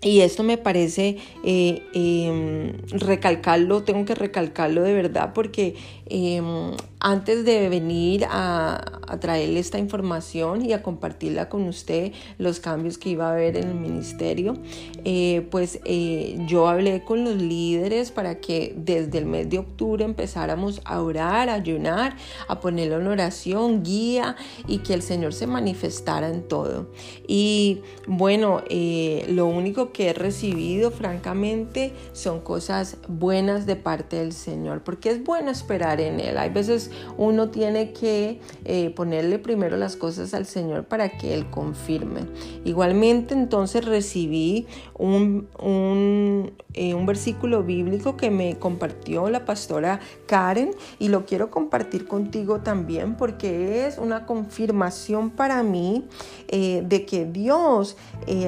y 0.05 0.21
esto 0.21 0.43
me 0.43 0.59
parece 0.59 1.17
eh, 1.43 1.83
em, 1.95 2.73
recalcarlo, 2.91 3.83
tengo 3.83 4.05
que 4.05 4.15
recalcarlo 4.15 4.83
de 4.83 4.93
verdad 4.93 5.33
porque 5.35 5.75
em, 6.07 6.73
antes 7.05 7.45
de 7.45 7.69
venir 7.69 8.25
a, 8.31 8.83
a, 9.07 9.21
traerle 9.21 9.61
esta 9.61 9.79
información 9.79 10.65
y 10.65 10.73
a 10.73 10.83
compartirla 10.83 11.51
con 11.51 11.69
usted, 11.69 12.13
los 12.39 12.61
cambios 12.61 12.97
que 12.97 13.11
iba 13.11 13.29
a 13.29 13.33
haber 13.33 13.59
en 13.59 13.69
el 13.69 13.75
ministerio, 13.75 14.57
eh, 15.05 15.47
pues 15.51 15.81
eh, 15.85 16.39
yo 16.47 16.67
hablé 16.67 17.05
con 17.05 17.23
los 17.23 17.37
líderes 17.37 18.11
para 18.11 18.41
que 18.41 18.73
desde 18.79 19.19
el 19.19 19.27
mes 19.27 19.51
de 19.51 19.59
octubre 19.59 20.03
empezáramos 20.03 20.81
a 20.87 21.03
orar, 21.03 21.51
a 21.51 21.55
ayunar, 21.55 22.17
a 22.49 22.61
ponerlo 22.61 22.99
en 22.99 23.09
oración, 23.09 23.83
guía 23.83 24.37
y 24.67 24.79
que 24.79 24.95
el 24.95 25.03
Señor 25.03 25.35
se 25.35 25.47
manifestara 25.47 26.31
en 26.31 26.49
todo. 26.49 26.91
Y 27.29 27.83
bueno, 28.07 28.63
eh, 28.71 29.27
lo 29.29 29.45
único 29.45 29.93
que 29.93 30.09
he 30.09 30.13
recibido, 30.15 30.91
francamente, 30.91 31.93
son 32.15 32.41
cosas 32.41 32.97
buenas 33.09 33.67
de 33.67 33.77
parte 33.77 34.17
del 34.17 34.33
Señor, 34.33 34.83
porque 34.83 35.11
es 35.11 35.23
bueno 35.23 35.51
esperar 35.51 36.01
en 36.01 36.19
Él. 36.19 36.39
Hay 36.39 36.49
veces 36.49 36.91
uno 37.17 37.51
tiene 37.51 37.93
que 37.93 38.41
eh, 38.65 38.91
ponerle 38.91 39.39
primero 39.39 39.77
las 39.77 39.97
cosas 39.97 40.35
al 40.35 40.47
Señor 40.47 40.85
para 40.85 41.17
que 41.17 41.35
Él 41.35 41.51
confirme. 41.51 42.23
Igualmente 42.65 43.35
entonces 43.35 43.85
recibí 43.85 44.67
un, 44.99 45.49
un, 45.61 46.53
eh, 46.75 46.95
un 46.95 47.07
versículo 47.07 47.63
bíblico 47.63 48.17
que 48.17 48.31
me 48.31 48.59
compartió 48.59 49.29
la 49.31 49.45
pastora 49.45 50.01
Karen 50.27 50.71
y 50.99 51.09
lo 51.09 51.27
quiero 51.27 51.51
compartir 51.51 52.07
contigo 52.07 52.61
también 52.61 53.17
porque 53.17 53.87
es 53.87 53.99
una 53.99 54.27
confirmación 54.27 55.31
para 55.31 55.63
mí 55.63 56.09
eh, 56.49 56.83
de 56.87 57.05
que 57.07 57.25
Dios 57.25 57.97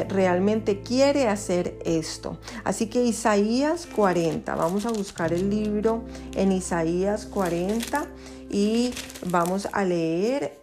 realmente 0.08 0.80
quiere 0.80 1.28
hacer 1.28 1.78
esto. 1.84 2.38
Así 2.64 2.86
que 2.86 3.04
Isaías 3.04 3.86
40, 3.94 4.54
vamos 4.54 4.86
a 4.86 4.90
buscar 4.90 5.32
el 5.32 5.50
libro 5.50 6.02
en 6.34 6.52
Isaías 6.52 7.26
40 7.26 8.06
y 8.50 8.92
vamos 9.26 9.68
a 9.72 9.84
leer 9.84 10.58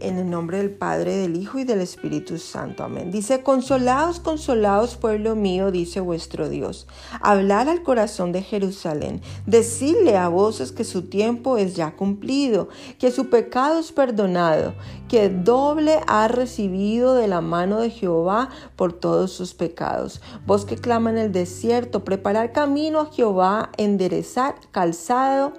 en 0.00 0.18
el 0.18 0.28
nombre 0.28 0.58
del 0.58 0.70
Padre, 0.70 1.16
del 1.16 1.36
Hijo 1.36 1.58
y 1.58 1.64
del 1.64 1.80
Espíritu 1.80 2.38
Santo. 2.38 2.84
Amén. 2.84 3.10
Dice, 3.10 3.42
consolaos, 3.42 4.20
consolaos, 4.20 4.96
pueblo 4.96 5.36
mío, 5.36 5.70
dice 5.70 6.00
vuestro 6.00 6.48
Dios. 6.48 6.86
Hablar 7.20 7.68
al 7.68 7.82
corazón 7.82 8.32
de 8.32 8.42
Jerusalén. 8.42 9.20
Decirle 9.46 10.16
a 10.16 10.28
voces 10.28 10.72
que 10.72 10.84
su 10.84 11.02
tiempo 11.08 11.56
es 11.56 11.76
ya 11.76 11.96
cumplido, 11.96 12.68
que 12.98 13.10
su 13.10 13.30
pecado 13.30 13.78
es 13.78 13.92
perdonado, 13.92 14.74
que 15.08 15.28
doble 15.28 16.00
ha 16.06 16.28
recibido 16.28 17.14
de 17.14 17.28
la 17.28 17.40
mano 17.40 17.80
de 17.80 17.90
Jehová 17.90 18.50
por 18.76 18.92
todos 18.92 19.32
sus 19.32 19.54
pecados. 19.54 20.20
Vos 20.46 20.64
que 20.64 20.76
clama 20.76 21.10
en 21.10 21.18
el 21.18 21.32
desierto, 21.32 22.04
preparar 22.04 22.52
camino 22.52 23.00
a 23.00 23.12
Jehová, 23.12 23.70
enderezar 23.76 24.56
calzado 24.70 25.52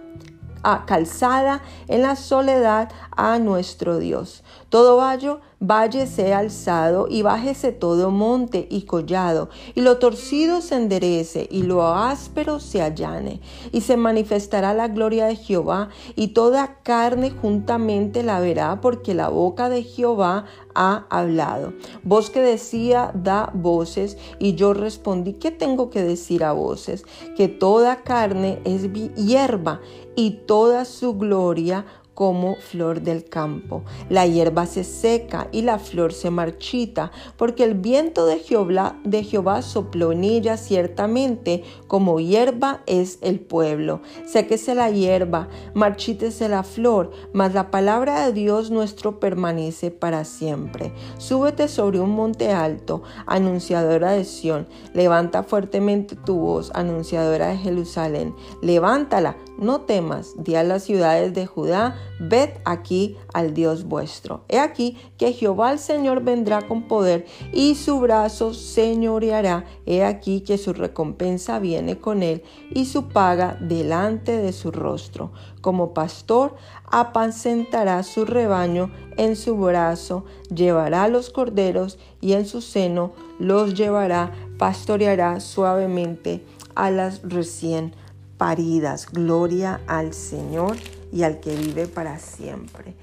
calzada 0.85 1.61
en 1.87 2.01
la 2.01 2.15
soledad 2.15 2.89
a 3.15 3.39
nuestro 3.39 3.99
Dios. 3.99 4.43
Todo 4.69 4.97
valle, 4.97 5.37
valle 5.59 6.07
sea 6.07 6.39
alzado 6.39 7.07
y 7.09 7.21
bájese 7.21 7.71
todo 7.71 8.11
monte 8.11 8.67
y 8.69 8.83
collado, 8.83 9.49
y 9.73 9.81
lo 9.81 9.97
torcido 9.99 10.61
se 10.61 10.75
enderece 10.75 11.47
y 11.49 11.63
lo 11.63 11.85
áspero 11.87 12.59
se 12.59 12.81
allane, 12.81 13.41
y 13.71 13.81
se 13.81 13.95
manifestará 13.95 14.73
la 14.73 14.87
gloria 14.87 15.27
de 15.27 15.35
Jehová, 15.35 15.89
y 16.15 16.29
toda 16.29 16.79
carne 16.83 17.31
juntamente 17.31 18.23
la 18.23 18.39
verá, 18.39 18.81
porque 18.81 19.13
la 19.13 19.29
boca 19.29 19.69
de 19.69 19.83
Jehová 19.83 20.45
ha 20.73 21.05
hablado. 21.09 21.73
Vos 22.03 22.29
que 22.29 22.41
decía, 22.41 23.11
da 23.13 23.51
voces, 23.53 24.17
y 24.39 24.55
yo 24.55 24.73
respondí, 24.73 25.33
¿qué 25.33 25.51
tengo 25.51 25.89
que 25.89 26.03
decir 26.03 26.43
a 26.43 26.51
voces? 26.51 27.05
Que 27.37 27.47
toda 27.47 28.03
carne 28.03 28.59
es 28.65 28.91
hierba, 29.15 29.79
y 30.17 30.31
toda 30.45 30.85
su 30.85 31.17
gloria 31.17 31.85
como 32.15 32.55
flor 32.55 33.01
del 33.01 33.25
campo. 33.25 33.83
La 34.09 34.25
hierba 34.25 34.65
se 34.65 34.83
seca 34.83 35.49
y 35.51 35.61
la 35.61 35.77
flor 35.77 36.13
se 36.13 36.31
marchita, 36.31 37.11
porque 37.37 37.63
el 37.63 37.75
viento 37.75 38.25
de 38.25 38.39
Jehová, 38.39 38.97
de 39.03 39.23
sopló 39.61 40.13
en 40.13 40.23
ella 40.23 40.57
ciertamente, 40.57 41.63
como 41.87 42.19
hierba 42.19 42.81
es 42.87 43.19
el 43.21 43.39
pueblo. 43.39 44.01
Séquese 44.25 44.73
la 44.73 44.89
hierba, 44.89 45.49
marchítese 45.73 46.47
la 46.49 46.63
flor, 46.63 47.11
mas 47.33 47.53
la 47.53 47.69
palabra 47.69 48.25
de 48.25 48.33
Dios 48.33 48.71
nuestro 48.71 49.19
permanece 49.19 49.91
para 49.91 50.23
siempre. 50.23 50.93
Súbete 51.17 51.67
sobre 51.67 51.99
un 51.99 52.11
monte 52.11 52.51
alto, 52.51 53.03
anunciadora 53.25 54.11
de 54.11 54.23
Sión, 54.23 54.67
levanta 54.93 55.43
fuertemente 55.43 56.15
tu 56.15 56.39
voz, 56.39 56.71
anunciadora 56.73 57.47
de 57.47 57.57
Jerusalén, 57.57 58.33
levántala, 58.61 59.35
no 59.57 59.81
temas, 59.81 60.33
di 60.37 60.55
a 60.55 60.63
las 60.63 60.83
ciudades 60.83 61.33
de 61.33 61.45
Judá, 61.45 61.95
ved 62.19 62.49
aquí 62.65 63.17
al 63.33 63.53
Dios 63.53 63.85
vuestro. 63.85 64.43
He 64.47 64.59
aquí 64.59 64.97
que 65.17 65.33
Jehová 65.33 65.71
el 65.71 65.79
Señor 65.79 66.23
vendrá 66.23 66.61
con 66.61 66.83
poder 66.87 67.25
y 67.53 67.75
su 67.75 67.99
brazo 67.99 68.53
señoreará. 68.53 69.65
He 69.85 70.03
aquí 70.03 70.41
que 70.41 70.57
su 70.57 70.73
recompensa 70.73 71.59
viene 71.59 71.97
con 71.97 72.23
él 72.23 72.43
y 72.71 72.85
su 72.85 73.09
paga 73.09 73.57
delante 73.59 74.37
de 74.37 74.53
su 74.53 74.71
rostro. 74.71 75.31
Como 75.61 75.93
pastor 75.93 76.55
apacentará 76.85 78.03
su 78.03 78.25
rebaño 78.25 78.91
en 79.17 79.35
su 79.35 79.57
brazo, 79.57 80.25
llevará 80.53 81.07
los 81.07 81.29
corderos 81.29 81.97
y 82.21 82.33
en 82.33 82.45
su 82.45 82.61
seno 82.61 83.13
los 83.39 83.73
llevará, 83.73 84.31
pastoreará 84.57 85.39
suavemente 85.39 86.43
a 86.75 86.91
las 86.91 87.21
recién 87.23 87.93
paridas. 88.37 89.07
Gloria 89.11 89.81
al 89.87 90.13
Señor 90.13 90.75
y 91.11 91.23
al 91.23 91.39
que 91.39 91.55
vive 91.55 91.87
para 91.87 92.19
siempre. 92.19 92.95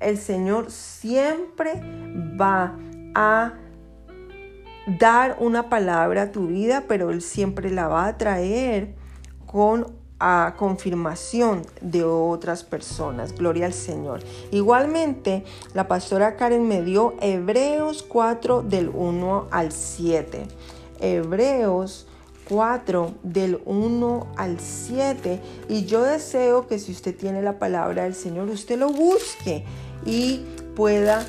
El 0.00 0.18
Señor 0.18 0.70
siempre 0.70 1.80
va 2.40 2.76
a 3.14 3.54
dar 4.98 5.36
una 5.40 5.68
palabra 5.68 6.22
a 6.22 6.32
tu 6.32 6.48
vida, 6.48 6.84
pero 6.88 7.10
Él 7.10 7.22
siempre 7.22 7.70
la 7.70 7.88
va 7.88 8.06
a 8.06 8.18
traer 8.18 8.94
con 9.46 10.00
a 10.20 10.54
confirmación 10.58 11.62
de 11.80 12.04
otras 12.04 12.62
personas. 12.62 13.34
Gloria 13.34 13.64
al 13.66 13.72
Señor. 13.72 14.20
Igualmente, 14.50 15.44
la 15.72 15.88
pastora 15.88 16.36
Karen 16.36 16.68
me 16.68 16.82
dio 16.82 17.14
Hebreos 17.22 18.02
4 18.02 18.62
del 18.62 18.90
1 18.90 19.48
al 19.50 19.72
7. 19.72 20.46
Hebreos 21.00 22.06
4 22.50 23.14
del 23.22 23.62
1 23.64 24.32
al 24.36 24.58
7 24.58 25.40
y 25.68 25.86
yo 25.86 26.02
deseo 26.02 26.66
que 26.66 26.80
si 26.80 26.90
usted 26.90 27.16
tiene 27.16 27.42
la 27.42 27.60
palabra 27.60 28.02
del 28.02 28.14
Señor 28.14 28.48
usted 28.50 28.76
lo 28.76 28.90
busque 28.90 29.64
y 30.04 30.44
pueda 30.74 31.24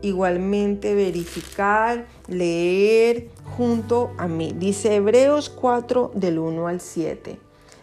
igualmente 0.00 0.94
verificar, 0.94 2.06
leer 2.26 3.28
junto 3.56 4.12
a 4.18 4.26
mí. 4.26 4.54
Dice 4.56 4.96
Hebreos 4.96 5.48
4 5.48 6.12
del 6.14 6.38
1 6.38 6.66
al 6.66 6.80
7. 6.80 7.38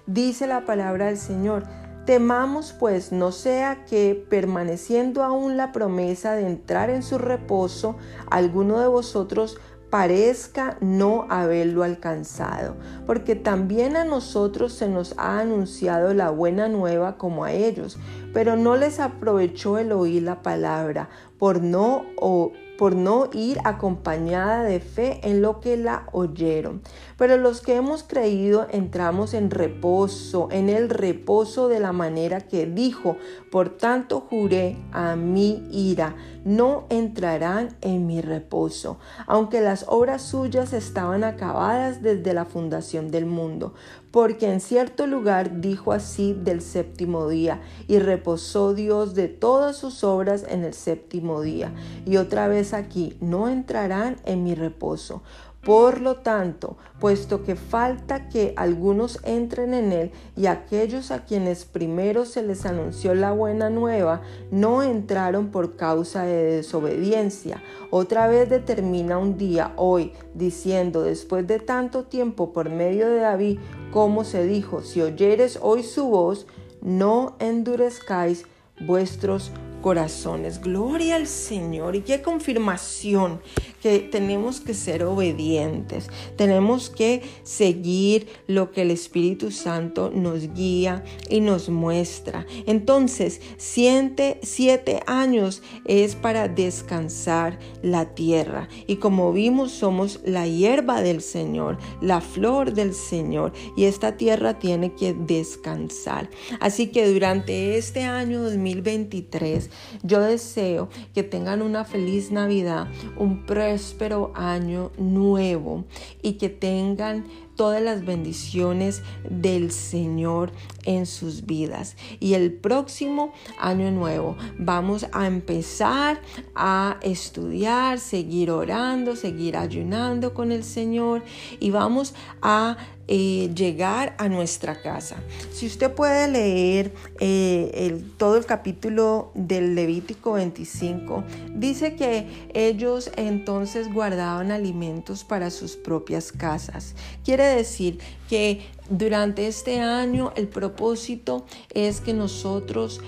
Dice 0.05 0.47
la 0.47 0.65
palabra 0.65 1.07
del 1.07 1.17
Señor. 1.17 1.63
Temamos 2.05 2.73
pues 2.73 3.11
no 3.11 3.31
sea 3.31 3.85
que 3.85 4.15
permaneciendo 4.29 5.23
aún 5.23 5.57
la 5.57 5.71
promesa 5.71 6.33
de 6.33 6.47
entrar 6.47 6.89
en 6.89 7.03
su 7.03 7.19
reposo, 7.19 7.97
alguno 8.31 8.79
de 8.79 8.87
vosotros 8.87 9.59
parezca 9.89 10.77
no 10.81 11.25
haberlo 11.29 11.83
alcanzado, 11.83 12.75
porque 13.05 13.35
también 13.35 13.95
a 13.95 14.05
nosotros 14.05 14.73
se 14.73 14.87
nos 14.87 15.15
ha 15.17 15.39
anunciado 15.39 16.13
la 16.13 16.29
buena 16.29 16.67
nueva 16.67 17.17
como 17.17 17.43
a 17.43 17.51
ellos, 17.51 17.97
pero 18.33 18.55
no 18.55 18.75
les 18.75 18.99
aprovechó 18.99 19.77
el 19.77 19.91
oír 19.91 20.23
la 20.23 20.41
palabra 20.41 21.09
por 21.37 21.61
no 21.61 22.05
o 22.17 22.51
por 22.77 22.95
no 22.95 23.29
ir 23.33 23.57
acompañada 23.65 24.63
de 24.63 24.79
fe 24.79 25.19
en 25.23 25.41
lo 25.41 25.59
que 25.59 25.75
la 25.75 26.07
oyeron. 26.13 26.81
Pero 27.19 27.37
los 27.37 27.59
que 27.59 27.75
hemos 27.75 28.03
creído 28.03 28.65
entramos 28.71 29.33
en 29.33 29.51
reposo, 29.51 30.47
en 30.51 30.69
el 30.69 30.89
reposo 30.89 31.67
de 31.67 31.81
la 31.81 31.91
manera 31.91 32.39
que 32.39 32.65
dijo, 32.65 33.17
por 33.51 33.77
tanto 33.77 34.21
juré 34.21 34.77
a 34.93 35.17
mi 35.17 35.67
ira, 35.69 36.15
no 36.45 36.85
entrarán 36.89 37.75
en 37.81 38.07
mi 38.07 38.21
reposo, 38.21 38.99
aunque 39.27 39.59
las 39.59 39.83
obras 39.89 40.21
suyas 40.21 40.71
estaban 40.71 41.25
acabadas 41.25 42.01
desde 42.01 42.33
la 42.33 42.45
fundación 42.45 43.11
del 43.11 43.25
mundo, 43.25 43.73
porque 44.11 44.49
en 44.49 44.61
cierto 44.61 45.05
lugar 45.05 45.59
dijo 45.59 45.91
así 45.91 46.33
del 46.33 46.61
séptimo 46.61 47.27
día, 47.27 47.61
y 47.89 47.99
reposó 47.99 48.73
Dios 48.73 49.13
de 49.13 49.27
todas 49.27 49.75
sus 49.75 50.05
obras 50.05 50.45
en 50.47 50.63
el 50.63 50.73
séptimo 50.73 51.41
día. 51.41 51.73
Y 52.05 52.15
otra 52.15 52.47
vez 52.47 52.73
aquí, 52.73 53.17
no 53.19 53.49
entrarán 53.49 54.15
en 54.23 54.43
mi 54.43 54.55
reposo. 54.55 55.21
Por 55.63 55.99
lo 55.99 56.15
tanto, 56.15 56.77
puesto 56.99 57.43
que 57.43 57.55
falta 57.55 58.29
que 58.29 58.53
algunos 58.55 59.19
entren 59.23 59.73
en 59.73 59.91
él 59.91 60.11
y 60.37 60.45
aquellos 60.45 61.11
a 61.11 61.25
quienes 61.25 61.65
primero 61.65 62.23
se 62.23 62.43
les 62.43 62.65
anunció 62.65 63.13
la 63.13 63.33
buena 63.33 63.69
nueva 63.69 64.21
no 64.51 64.83
entraron 64.83 65.49
por 65.49 65.75
causa 65.75 66.23
de 66.23 66.43
desobediencia, 66.43 67.61
otra 67.91 68.27
vez 68.27 68.49
determina 68.49 69.17
un 69.17 69.37
día 69.37 69.73
hoy 69.75 70.13
diciendo 70.33 71.03
después 71.03 71.45
de 71.45 71.59
tanto 71.59 72.05
tiempo 72.05 72.53
por 72.53 72.69
medio 72.69 73.09
de 73.09 73.19
David, 73.19 73.59
como 73.91 74.23
se 74.23 74.45
dijo, 74.45 74.81
si 74.81 75.01
oyeres 75.01 75.59
hoy 75.61 75.83
su 75.83 76.07
voz, 76.07 76.47
no 76.81 77.35
endurezcáis 77.39 78.45
vuestros 78.79 79.51
corazones. 79.81 80.61
Gloria 80.61 81.15
al 81.15 81.27
Señor 81.27 81.95
y 81.95 82.01
qué 82.01 82.21
confirmación 82.21 83.41
que 83.81 83.99
tenemos 83.99 84.59
que 84.59 84.73
ser 84.73 85.03
obedientes, 85.03 86.07
tenemos 86.35 86.89
que 86.89 87.21
seguir 87.43 88.27
lo 88.47 88.71
que 88.71 88.81
el 88.81 88.91
Espíritu 88.91 89.51
Santo 89.51 90.11
nos 90.13 90.53
guía 90.53 91.03
y 91.29 91.41
nos 91.41 91.69
muestra. 91.69 92.45
Entonces, 92.65 93.41
siete, 93.57 94.39
siete 94.43 95.01
años 95.07 95.61
es 95.85 96.15
para 96.15 96.47
descansar 96.47 97.59
la 97.81 98.13
tierra. 98.15 98.67
Y 98.87 98.97
como 98.97 99.31
vimos, 99.33 99.71
somos 99.71 100.19
la 100.25 100.47
hierba 100.47 101.01
del 101.01 101.21
Señor, 101.21 101.77
la 102.01 102.21
flor 102.21 102.73
del 102.73 102.93
Señor. 102.93 103.53
Y 103.75 103.85
esta 103.85 104.17
tierra 104.17 104.59
tiene 104.59 104.93
que 104.93 105.13
descansar. 105.13 106.29
Así 106.59 106.87
que 106.87 107.11
durante 107.11 107.77
este 107.77 108.03
año 108.03 108.41
2023, 108.43 109.69
yo 110.03 110.21
deseo 110.21 110.89
que 111.13 111.23
tengan 111.23 111.61
una 111.61 111.85
feliz 111.85 112.31
Navidad, 112.31 112.87
un 113.17 113.45
próspero 113.69 114.31
año 114.33 114.91
nuevo 114.97 115.83
y 116.23 116.33
que 116.33 116.49
tengan 116.49 117.25
todas 117.55 117.83
las 117.83 118.03
bendiciones 118.03 119.03
del 119.29 119.71
Señor 119.71 120.51
en 120.85 121.05
sus 121.05 121.45
vidas. 121.45 121.95
Y 122.19 122.33
el 122.33 122.51
próximo 122.51 123.31
año 123.59 123.91
nuevo 123.91 124.35
vamos 124.57 125.05
a 125.11 125.27
empezar 125.27 126.19
a 126.55 126.97
estudiar, 127.03 127.99
seguir 127.99 128.49
orando, 128.49 129.15
seguir 129.15 129.55
ayunando 129.55 130.33
con 130.33 130.51
el 130.51 130.63
Señor 130.63 131.23
y 131.59 131.69
vamos 131.69 132.15
a 132.41 132.77
eh, 133.11 133.49
llegar 133.55 134.13
a 134.19 134.29
nuestra 134.29 134.83
casa. 134.83 135.15
Si 135.51 135.65
usted 135.65 135.91
puede 135.91 136.27
leer 136.27 136.93
eh, 137.19 138.03
todo 138.17 138.37
el 138.37 138.45
capítulo 138.45 139.31
del 139.33 139.73
Levítico 139.73 140.33
25, 140.33 141.23
dice 141.55 141.95
que 141.95 142.27
ellos 142.53 143.09
entonces 143.15 143.91
guardaban 143.91 144.51
alimentos 144.51 145.23
para 145.23 145.49
sus 145.49 145.75
propias 145.75 146.31
casas. 146.31 146.93
Quiere 147.25 147.45
decir 147.45 147.97
que 148.29 148.61
durante 148.91 149.47
este 149.47 149.79
año 149.79 150.31
el 150.35 150.47
propósito 150.47 151.47
es 151.73 152.01
que 152.01 152.13
nosotros 152.13 153.01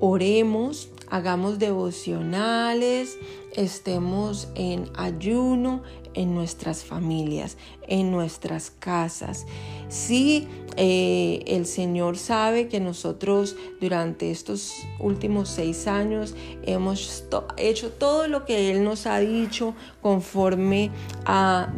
oremos, 0.00 0.88
hagamos 1.10 1.58
devocionales, 1.58 3.18
estemos 3.54 4.48
en 4.54 4.88
ayuno, 4.94 5.82
en 6.14 6.34
nuestras 6.34 6.84
familias, 6.84 7.56
en 7.88 8.10
nuestras 8.10 8.70
casas. 8.70 9.46
Si 9.88 10.48
eh, 10.76 11.42
el 11.46 11.66
Señor 11.66 12.16
sabe 12.16 12.68
que 12.68 12.80
nosotros 12.80 13.56
durante 13.80 14.30
estos 14.30 14.72
últimos 14.98 15.50
seis 15.50 15.86
años 15.86 16.34
hemos 16.62 17.24
hecho 17.58 17.90
todo 17.90 18.26
lo 18.26 18.44
que 18.46 18.70
Él 18.70 18.84
nos 18.84 19.06
ha 19.06 19.18
dicho 19.18 19.74
conforme 20.00 20.90
a 21.26 21.72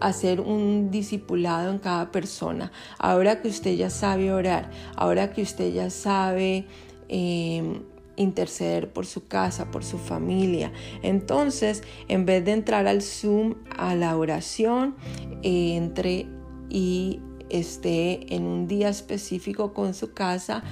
hacer 0.00 0.40
un 0.40 0.90
discipulado 0.90 1.70
en 1.70 1.78
cada 1.78 2.12
persona. 2.12 2.72
Ahora 2.98 3.40
que 3.40 3.48
usted 3.48 3.74
ya 3.74 3.90
sabe 3.90 4.32
orar, 4.32 4.70
ahora 4.96 5.32
que 5.32 5.42
usted 5.42 5.72
ya 5.72 5.90
sabe... 5.90 6.66
Eh, 7.08 7.80
interceder 8.16 8.92
por 8.92 9.06
su 9.06 9.26
casa, 9.26 9.70
por 9.70 9.84
su 9.84 9.98
familia. 9.98 10.72
Entonces, 11.02 11.82
en 12.08 12.26
vez 12.26 12.44
de 12.44 12.52
entrar 12.52 12.86
al 12.86 13.02
Zoom 13.02 13.54
a 13.76 13.94
la 13.94 14.16
oración, 14.16 14.96
entre 15.42 16.26
y 16.68 17.20
esté 17.48 18.34
en 18.34 18.44
un 18.44 18.66
día 18.66 18.88
específico 18.88 19.72
con 19.72 19.94
su 19.94 20.12
casa 20.12 20.64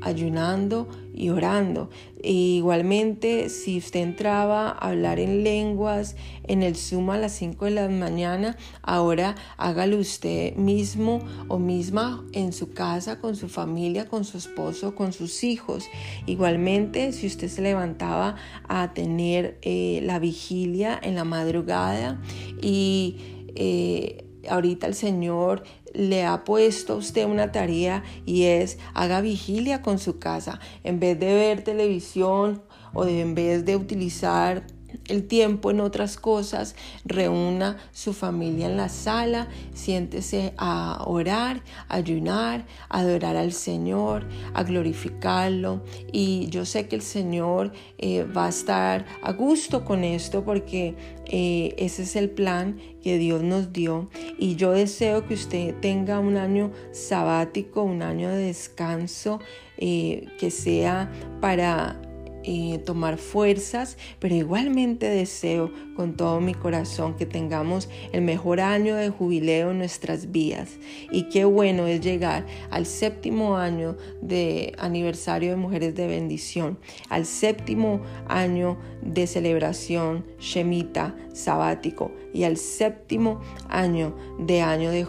ayunando 0.00 0.88
y 1.18 1.30
orando. 1.30 1.90
E 2.22 2.32
igualmente, 2.32 3.48
si 3.48 3.78
usted 3.78 4.00
entraba 4.00 4.68
a 4.68 4.88
hablar 4.90 5.18
en 5.18 5.42
lenguas 5.42 6.16
en 6.44 6.62
el 6.62 6.76
Zoom 6.76 7.10
a 7.10 7.18
las 7.18 7.32
5 7.32 7.64
de 7.66 7.70
la 7.72 7.88
mañana, 7.88 8.56
ahora 8.82 9.34
hágalo 9.56 9.98
usted 9.98 10.54
mismo 10.54 11.20
o 11.48 11.58
misma 11.58 12.24
en 12.32 12.52
su 12.52 12.72
casa, 12.72 13.20
con 13.20 13.34
su 13.34 13.48
familia, 13.48 14.08
con 14.08 14.24
su 14.24 14.38
esposo, 14.38 14.94
con 14.94 15.12
sus 15.12 15.42
hijos. 15.42 15.86
Igualmente, 16.26 17.12
si 17.12 17.26
usted 17.26 17.48
se 17.48 17.62
levantaba 17.62 18.36
a 18.68 18.94
tener 18.94 19.58
eh, 19.62 20.00
la 20.04 20.20
vigilia 20.20 20.98
en 21.02 21.16
la 21.16 21.24
madrugada 21.24 22.20
y 22.62 23.16
eh, 23.56 24.27
ahorita 24.48 24.86
el 24.86 24.94
Señor 24.94 25.62
le 25.94 26.24
ha 26.24 26.44
puesto 26.44 26.94
a 26.94 26.96
usted 26.96 27.24
una 27.26 27.52
tarea 27.52 28.02
y 28.26 28.44
es 28.44 28.78
haga 28.94 29.20
vigilia 29.20 29.82
con 29.82 29.98
su 29.98 30.18
casa. 30.18 30.60
En 30.84 31.00
vez 31.00 31.18
de 31.18 31.34
ver 31.34 31.64
televisión 31.64 32.62
o 32.94 33.04
en 33.04 33.34
vez 33.34 33.64
de 33.64 33.76
utilizar 33.76 34.66
el 35.08 35.26
tiempo 35.26 35.70
en 35.70 35.80
otras 35.80 36.16
cosas, 36.16 36.74
reúna 37.04 37.78
su 37.92 38.12
familia 38.12 38.66
en 38.66 38.76
la 38.76 38.88
sala, 38.88 39.48
siéntese 39.74 40.54
a 40.56 41.02
orar, 41.06 41.62
a 41.88 41.96
ayunar, 41.96 42.66
a 42.88 43.00
adorar 43.00 43.36
al 43.36 43.52
Señor, 43.52 44.26
a 44.54 44.62
glorificarlo. 44.62 45.82
Y 46.12 46.48
yo 46.48 46.64
sé 46.64 46.88
que 46.88 46.96
el 46.96 47.02
Señor 47.02 47.72
eh, 47.98 48.24
va 48.24 48.46
a 48.46 48.50
estar 48.50 49.06
a 49.22 49.32
gusto 49.32 49.84
con 49.84 50.04
esto 50.04 50.44
porque 50.44 50.94
eh, 51.26 51.74
ese 51.78 52.02
es 52.02 52.16
el 52.16 52.30
plan 52.30 52.78
que 53.02 53.18
Dios 53.18 53.42
nos 53.42 53.72
dio. 53.72 54.08
Y 54.38 54.56
yo 54.56 54.72
deseo 54.72 55.26
que 55.26 55.34
usted 55.34 55.74
tenga 55.80 56.18
un 56.18 56.36
año 56.36 56.72
sabático, 56.92 57.82
un 57.82 58.02
año 58.02 58.28
de 58.28 58.44
descanso, 58.44 59.40
eh, 59.78 60.26
que 60.38 60.50
sea 60.50 61.10
para 61.40 62.00
eh, 62.44 62.80
tomar 62.84 63.18
fuerzas, 63.18 63.96
pero 64.18 64.34
igualmente 64.34 65.06
deseo 65.06 65.70
con 65.96 66.16
todo 66.16 66.40
mi 66.40 66.54
corazón 66.54 67.16
que 67.16 67.26
tengamos 67.26 67.88
el 68.12 68.22
mejor 68.22 68.60
año 68.60 68.96
de 68.96 69.10
jubileo 69.10 69.72
en 69.72 69.78
nuestras 69.78 70.30
vidas. 70.30 70.78
Y 71.10 71.28
qué 71.30 71.44
bueno 71.44 71.86
es 71.86 72.00
llegar 72.00 72.46
al 72.70 72.86
séptimo 72.86 73.56
año 73.56 73.96
de 74.22 74.74
aniversario 74.78 75.50
de 75.50 75.56
Mujeres 75.56 75.94
de 75.94 76.06
Bendición, 76.06 76.78
al 77.08 77.26
séptimo 77.26 78.00
año 78.28 78.78
de 79.02 79.26
celebración 79.26 80.24
Shemita 80.38 81.16
sabático 81.32 82.12
y 82.34 82.44
al 82.44 82.56
séptimo 82.56 83.40
año 83.68 84.14
de 84.38 84.60
año 84.60 84.90
de, 84.90 85.06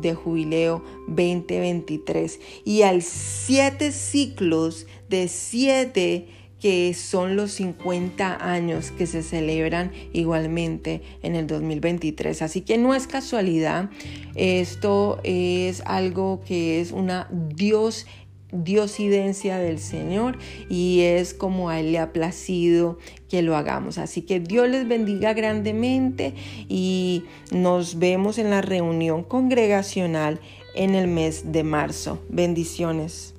de 0.00 0.14
jubileo 0.14 0.82
2023 1.06 2.40
y 2.64 2.82
al 2.82 3.02
siete 3.02 3.92
ciclos 3.92 4.86
de 5.08 5.28
siete 5.28 6.28
que 6.60 6.92
son 6.94 7.36
los 7.36 7.52
50 7.52 8.50
años 8.50 8.90
que 8.90 9.06
se 9.06 9.22
celebran 9.22 9.92
igualmente 10.12 11.02
en 11.22 11.36
el 11.36 11.46
2023. 11.46 12.42
Así 12.42 12.62
que 12.62 12.78
no 12.78 12.94
es 12.94 13.06
casualidad, 13.06 13.90
esto 14.34 15.20
es 15.22 15.82
algo 15.86 16.40
que 16.46 16.80
es 16.80 16.92
una 16.92 17.28
Dios 17.30 18.06
diosidencia 18.50 19.58
del 19.58 19.78
Señor 19.78 20.38
y 20.70 21.00
es 21.00 21.34
como 21.34 21.68
a 21.68 21.80
Él 21.80 21.92
le 21.92 21.98
ha 21.98 22.12
placido 22.12 22.98
que 23.28 23.42
lo 23.42 23.56
hagamos. 23.56 23.98
Así 23.98 24.22
que 24.22 24.40
Dios 24.40 24.68
les 24.68 24.88
bendiga 24.88 25.34
grandemente 25.34 26.34
y 26.68 27.24
nos 27.52 27.98
vemos 27.98 28.38
en 28.38 28.50
la 28.50 28.62
reunión 28.62 29.22
congregacional 29.22 30.40
en 30.74 30.94
el 30.94 31.08
mes 31.08 31.52
de 31.52 31.62
marzo. 31.62 32.22
Bendiciones. 32.28 33.34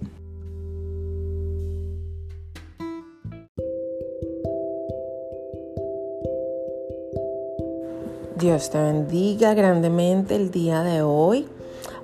Dios 8.40 8.70
te 8.70 8.78
bendiga 8.78 9.54
grandemente 9.54 10.34
el 10.38 10.50
día 10.50 10.82
de 10.82 11.02
hoy. 11.02 11.46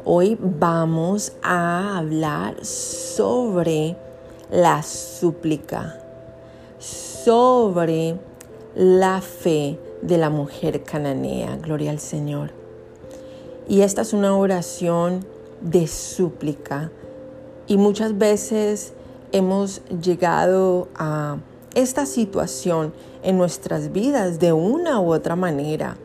Hoy 0.04 0.38
vamos 0.38 1.32
a 1.41 1.98
hablar 1.98 2.58
sobre 2.65 3.95
la 4.52 4.84
súplica, 4.84 5.98
sobre 6.78 8.19
la 8.76 9.21
fe 9.21 9.80
de 10.02 10.17
la 10.17 10.30
mujer 10.30 10.84
cananea. 10.84 11.56
Gloria 11.56 11.91
al 11.91 12.00
Señor. 12.00 12.52
Y 13.69 13.80
esta 13.80 14.02
es 14.02 14.12
una 14.12 14.36
oración 14.36 15.26
de 15.62 15.88
súplica. 15.88 16.91
Y 17.65 17.78
muchas 17.78 18.17
veces 18.17 18.91
hemos 19.32 19.82
llegado 19.86 20.89
a 20.95 21.38
esta 21.76 22.06
situación 22.06 22.93
en 23.24 23.38
nuestras 23.38 23.93
vidas 23.93 24.39
de 24.39 24.52
una 24.52 25.00
u 25.00 25.13
otra 25.13 25.38
manera. 25.38 25.98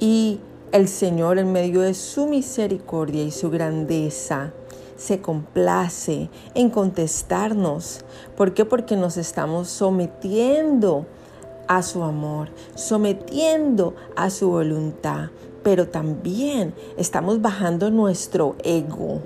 Y 0.00 0.40
el 0.72 0.88
Señor 0.88 1.38
en 1.38 1.52
medio 1.52 1.80
de 1.80 1.94
su 1.94 2.26
misericordia 2.26 3.24
y 3.24 3.30
su 3.30 3.50
grandeza 3.50 4.52
se 4.96 5.20
complace 5.20 6.28
en 6.54 6.70
contestarnos. 6.70 8.04
¿Por 8.36 8.52
qué? 8.52 8.64
Porque 8.64 8.96
nos 8.96 9.16
estamos 9.16 9.68
sometiendo 9.68 11.06
a 11.68 11.82
su 11.82 12.02
amor, 12.02 12.48
sometiendo 12.74 13.94
a 14.16 14.30
su 14.30 14.50
voluntad, 14.50 15.30
pero 15.62 15.88
también 15.88 16.74
estamos 16.96 17.40
bajando 17.40 17.90
nuestro 17.90 18.56
ego. 18.64 19.20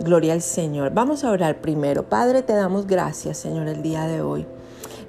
Gloria 0.00 0.32
al 0.32 0.42
Señor. 0.42 0.92
Vamos 0.94 1.24
a 1.24 1.30
orar 1.30 1.60
primero. 1.60 2.04
Padre, 2.04 2.42
te 2.42 2.52
damos 2.52 2.86
gracias, 2.86 3.38
Señor, 3.38 3.68
el 3.68 3.82
día 3.82 4.06
de 4.06 4.22
hoy. 4.22 4.46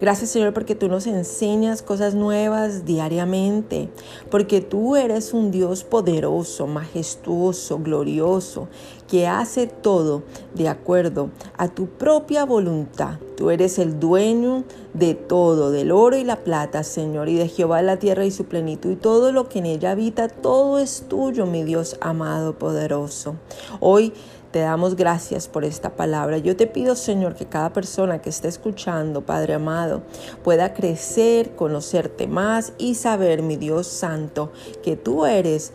Gracias 0.02 0.30
Señor 0.30 0.54
porque 0.54 0.76
tú 0.76 0.88
nos 0.88 1.08
enseñas 1.08 1.82
cosas 1.82 2.16
nuevas 2.16 2.86
diariamente, 2.86 3.90
porque 4.32 4.62
tú 4.62 4.96
eres 4.96 5.34
un 5.34 5.52
Dios 5.52 5.84
poderoso, 5.84 6.68
majestuoso, 6.68 7.80
glorioso, 7.80 8.70
que 9.10 9.28
hace 9.28 9.68
todo 9.68 10.24
de 10.54 10.70
acuerdo 10.70 11.32
a 11.58 11.68
tu 11.68 11.88
propia 11.88 12.46
voluntad. 12.46 13.20
Tú 13.36 13.50
eres 13.50 13.78
el 13.78 14.00
dueño 14.00 14.64
de 14.94 15.16
todo, 15.16 15.70
del 15.70 15.92
oro 15.92 16.16
y 16.16 16.24
la 16.24 16.38
plata, 16.38 16.84
Señor, 16.84 17.28
y 17.28 17.36
de 17.36 17.50
Jehová 17.50 17.82
la 17.82 17.98
tierra 17.98 18.26
y 18.26 18.32
su 18.32 18.46
plenitud, 18.46 18.92
y 18.92 18.96
todo 18.96 19.34
lo 19.34 19.50
que 19.50 19.60
en 19.60 19.66
ella 19.66 19.92
habita, 19.92 20.30
todo 20.30 20.80
es 20.80 21.06
tuyo, 21.10 21.46
mi 21.46 21.64
Dios 21.64 21.98
amado, 22.00 22.58
poderoso. 22.58 23.36
Hoy 23.82 24.14
te 24.52 24.60
damos 24.60 24.96
gracias 24.96 25.48
por 25.48 25.64
esta 25.64 25.92
palabra. 25.96 26.38
Yo 26.38 26.56
te 26.56 26.68
pido, 26.68 26.96
Señor, 26.96 27.36
que 27.36 27.46
cada 27.46 27.72
persona 27.72 28.22
que 28.22 28.30
esté 28.30 28.48
escuchando, 28.48 29.22
Padre 29.22 29.54
amado, 29.54 30.02
pueda 30.44 30.74
crecer, 30.74 31.56
conocerte 31.56 32.28
más 32.28 32.74
y 32.78 32.96
saber, 32.96 33.44
mi 33.44 33.58
Dios 33.58 33.88
Santo, 33.88 34.52
que 34.84 34.96
tú 34.96 35.26
eres 35.26 35.72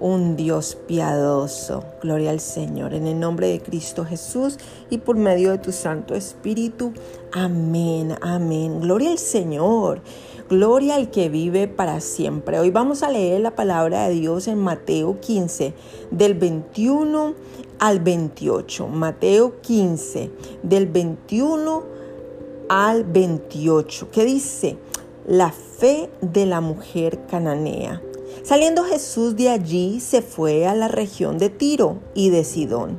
un 0.00 0.36
Dios 0.36 0.76
piadoso. 0.86 1.82
Gloria 2.02 2.30
al 2.30 2.40
Señor. 2.40 2.94
En 2.94 3.06
el 3.06 3.18
nombre 3.18 3.48
de 3.48 3.60
Cristo 3.60 4.04
Jesús 4.04 4.58
y 4.90 4.98
por 4.98 5.16
medio 5.16 5.50
de 5.50 5.58
tu 5.58 5.72
Santo 5.72 6.14
Espíritu. 6.14 6.92
Amén, 7.32 8.16
amén. 8.20 8.80
Gloria 8.80 9.10
al 9.10 9.18
Señor. 9.18 10.02
Gloria 10.48 10.94
al 10.94 11.10
que 11.10 11.28
vive 11.28 11.68
para 11.68 12.00
siempre. 12.00 12.58
Hoy 12.58 12.70
vamos 12.70 13.02
a 13.02 13.10
leer 13.10 13.40
la 13.40 13.54
palabra 13.54 14.08
de 14.08 14.14
Dios 14.14 14.48
en 14.48 14.58
Mateo 14.58 15.20
15, 15.20 15.74
del 16.10 16.34
21 16.34 17.34
al 17.78 18.00
28. 18.00 18.88
Mateo 18.88 19.60
15, 19.60 20.30
del 20.62 20.86
21 20.86 21.84
al 22.68 23.04
28, 23.04 24.10
que 24.10 24.24
dice, 24.24 24.76
la 25.26 25.52
fe 25.52 26.10
de 26.20 26.46
la 26.46 26.60
mujer 26.60 27.26
cananea. 27.30 28.02
Saliendo 28.42 28.84
Jesús 28.84 29.36
de 29.36 29.50
allí, 29.50 30.00
se 30.00 30.22
fue 30.22 30.66
a 30.66 30.74
la 30.74 30.88
región 30.88 31.38
de 31.38 31.50
Tiro 31.50 31.98
y 32.14 32.30
de 32.30 32.44
Sidón. 32.44 32.98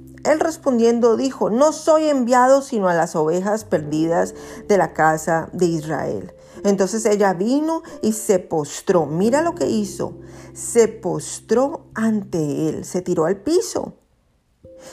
Él 0.23 0.39
respondiendo 0.39 1.17
dijo, 1.17 1.49
no 1.49 1.73
soy 1.73 2.09
enviado 2.09 2.61
sino 2.61 2.87
a 2.87 2.93
las 2.93 3.15
ovejas 3.15 3.65
perdidas 3.65 4.35
de 4.67 4.77
la 4.77 4.93
casa 4.93 5.49
de 5.53 5.65
Israel. 5.65 6.33
Entonces 6.63 7.05
ella 7.05 7.33
vino 7.33 7.81
y 8.01 8.13
se 8.13 8.39
postró. 8.39 9.05
Mira 9.05 9.41
lo 9.41 9.55
que 9.55 9.67
hizo. 9.67 10.17
Se 10.53 10.87
postró 10.87 11.85
ante 11.95 12.69
él, 12.69 12.85
se 12.85 13.01
tiró 13.01 13.25
al 13.25 13.37
piso 13.37 13.93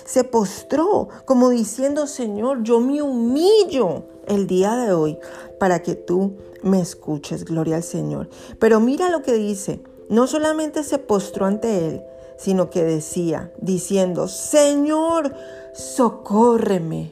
se 0.05 0.25
postró 0.25 1.09
como 1.25 1.51
diciendo, 1.51 2.07
Señor, 2.07 2.63
yo 2.63 2.81
me 2.81 3.03
humillo 3.03 4.05
el 4.27 4.47
día 4.47 4.77
de 4.77 4.93
hoy 4.93 5.19
para 5.59 5.83
que 5.83 5.95
tú 5.95 6.37
me 6.63 6.81
escuches, 6.81 7.45
gloria 7.45 7.77
al 7.77 7.83
Señor. 7.83 8.29
Pero 8.59 8.81
mira 8.81 9.11
lo 9.11 9.23
que 9.23 9.35
dice, 9.35 9.83
no 10.09 10.27
solamente 10.27 10.83
se 10.83 10.99
postró 10.99 11.47
ante 11.47 11.89
él, 11.89 12.03
sino 12.39 12.71
que 12.71 12.85
decía, 12.85 13.53
diciendo, 13.61 14.29
Señor, 14.29 15.35
socórreme. 15.75 17.11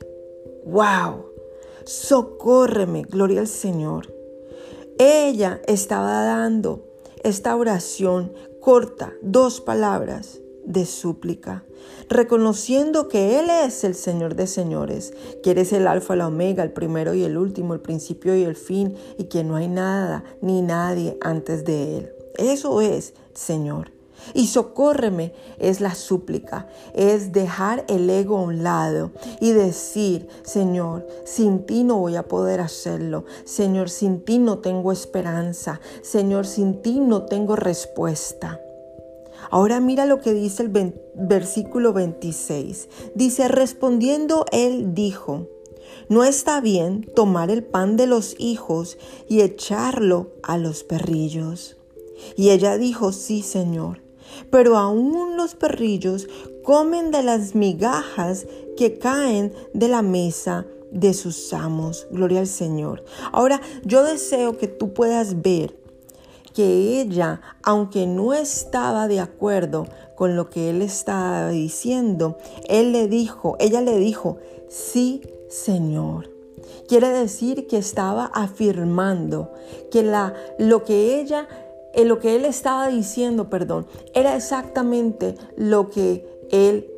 ¡Wow! 0.65 1.27
Socórreme, 1.85 3.03
gloria 3.03 3.41
al 3.41 3.49
Señor. 3.49 4.12
Ella 4.99 5.61
estaba 5.67 6.25
dando 6.25 6.87
esta 7.23 7.55
oración 7.55 8.33
corta, 8.61 9.12
dos 9.21 9.61
palabras 9.61 10.41
de 10.65 10.87
súplica, 10.87 11.65
reconociendo 12.09 13.09
que 13.09 13.39
Él 13.39 13.51
es 13.51 13.85
el 13.85 13.95
Señor 13.95 14.35
de 14.35 14.47
señores, 14.47 15.12
que 15.43 15.53
eres 15.53 15.73
el 15.73 15.87
alfa, 15.87 16.17
la 16.17 16.27
omega, 16.27 16.62
el 16.62 16.73
primero 16.73 17.15
y 17.15 17.25
el 17.25 17.37
último, 17.37 17.75
el 17.75 17.81
principio 17.81 18.37
y 18.37 18.43
el 18.43 18.57
fin, 18.57 18.95
y 19.19 19.25
que 19.25 19.45
no 19.45 19.57
hay 19.57 19.69
nada 19.69 20.25
ni 20.41 20.62
nadie 20.62 21.17
antes 21.21 21.65
de 21.65 21.99
Él. 21.99 22.12
Eso 22.39 22.81
es, 22.81 23.15
Señor. 23.35 23.96
Y 24.35 24.49
socórreme 24.49 25.33
es 25.59 25.81
la 25.81 25.95
súplica, 25.95 26.69
es 26.95 27.33
dejar 27.33 27.85
el 27.89 28.09
ego 28.11 28.39
a 28.39 28.43
un 28.43 28.63
lado 28.63 29.13
y 29.41 29.53
decir, 29.53 30.29
Señor, 30.43 31.07
sin 31.25 31.67
ti 31.67 31.85
no 31.85 31.99
voy 31.99 32.17
a 32.17 32.29
poder 32.29 32.61
hacerlo. 32.61 33.25
Señor, 33.45 33.91
sin 33.91 34.25
ti 34.25 34.39
no 34.39 34.59
tengo 34.59 34.93
esperanza. 34.93 35.81
Señor, 36.03 36.47
sin 36.47 36.83
ti 36.83 37.01
no 37.01 37.25
tengo 37.25 37.57
respuesta. 37.57 38.61
Ahora 39.51 39.81
mira 39.81 40.07
lo 40.07 40.21
que 40.21 40.33
dice 40.33 40.63
el 40.63 40.95
versículo 41.15 41.93
26. 41.93 42.89
Dice, 43.15 43.49
respondiendo 43.49 44.45
él 44.51 44.95
dijo, 44.95 45.47
no 46.09 46.25
está 46.25 46.61
bien 46.61 47.03
tomar 47.15 47.51
el 47.51 47.65
pan 47.65 47.97
de 47.97 48.07
los 48.07 48.35
hijos 48.39 48.99
y 49.29 49.41
echarlo 49.41 50.31
a 50.43 50.59
los 50.59 50.85
perrillos. 50.85 51.77
Y 52.37 52.51
ella 52.51 52.77
dijo, 52.77 53.13
sí, 53.13 53.43
Señor, 53.43 54.03
pero 54.51 54.77
aún 54.77 55.37
los 55.37 55.55
perrillos 55.55 56.29
comen 56.64 57.11
de 57.11 57.22
las 57.22 57.55
migajas 57.55 58.46
que 58.77 58.99
caen 58.99 59.53
de 59.72 59.88
la 59.88 60.03
mesa 60.03 60.66
de 60.90 61.14
sus 61.14 61.53
amos. 61.53 62.07
Gloria 62.11 62.40
al 62.40 62.46
Señor. 62.46 63.05
Ahora, 63.33 63.61
yo 63.85 64.03
deseo 64.03 64.57
que 64.59 64.68
tú 64.68 64.92
puedas 64.92 65.42
ver 65.42 65.77
que 66.55 67.01
ella, 67.01 67.42
aunque 67.62 68.07
no 68.07 68.33
estaba 68.33 69.09
de 69.09 69.20
acuerdo 69.20 69.87
con 70.14 70.37
lo 70.37 70.49
que 70.49 70.70
él 70.70 70.81
estaba 70.81 71.51
diciendo, 71.51 72.38
él 72.68 72.92
le 72.92 73.09
dijo, 73.09 73.57
ella 73.61 73.83
le 73.83 73.99
dijo, 73.99 74.38
sí, 74.68 75.20
Señor. 75.51 76.31
Quiere 76.88 77.09
decir 77.09 77.66
que 77.66 77.77
estaba 77.77 78.27
afirmando 78.27 79.53
que 79.90 80.03
la, 80.03 80.35
lo 80.59 80.85
que 80.85 81.20
ella, 81.20 81.46
eh, 81.97 82.05
lo 82.05 82.21
que 82.21 82.37
él 82.37 82.45
estaba 82.45 82.89
diciendo, 82.89 83.49
perdón, 83.49 83.87
era 84.15 84.37
exactamente 84.37 85.35
lo 85.57 85.89
que 85.89 86.27
él 86.51 86.91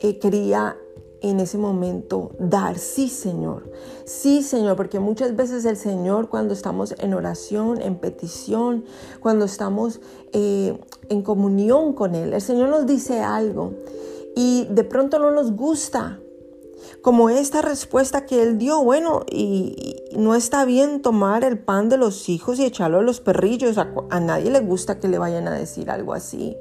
eh, 0.00 0.18
quería 0.18 0.76
en 1.20 1.40
ese 1.40 1.58
momento 1.58 2.32
dar, 2.38 2.78
sí 2.78 3.08
Señor, 3.08 3.70
sí 4.04 4.42
Señor, 4.42 4.76
porque 4.76 4.98
muchas 4.98 5.36
veces 5.36 5.64
el 5.66 5.76
Señor 5.76 6.28
cuando 6.28 6.54
estamos 6.54 6.94
en 6.98 7.14
oración, 7.14 7.80
en 7.80 7.96
petición, 7.96 8.84
cuando 9.20 9.44
estamos 9.44 10.00
eh, 10.32 10.78
en 11.08 11.22
comunión 11.22 11.92
con 11.92 12.14
Él, 12.14 12.32
el 12.32 12.40
Señor 12.40 12.70
nos 12.70 12.86
dice 12.86 13.20
algo 13.20 13.72
y 14.34 14.66
de 14.70 14.84
pronto 14.84 15.18
no 15.18 15.30
nos 15.30 15.52
gusta, 15.52 16.18
como 17.02 17.30
esta 17.30 17.62
respuesta 17.62 18.26
que 18.26 18.42
Él 18.42 18.58
dio, 18.58 18.82
bueno, 18.82 19.24
y, 19.30 19.96
no 20.16 20.34
está 20.34 20.64
bien 20.64 21.02
tomar 21.02 21.44
el 21.44 21.58
pan 21.58 21.88
de 21.88 21.96
los 21.96 22.28
hijos 22.28 22.58
y 22.58 22.64
echarlo 22.64 22.98
a 22.98 23.02
los 23.02 23.20
perrillos, 23.20 23.78
a 23.78 24.20
nadie 24.20 24.50
le 24.50 24.60
gusta 24.60 25.00
que 25.00 25.08
le 25.08 25.18
vayan 25.18 25.48
a 25.48 25.52
decir 25.52 25.90
algo 25.90 26.14
así. 26.14 26.56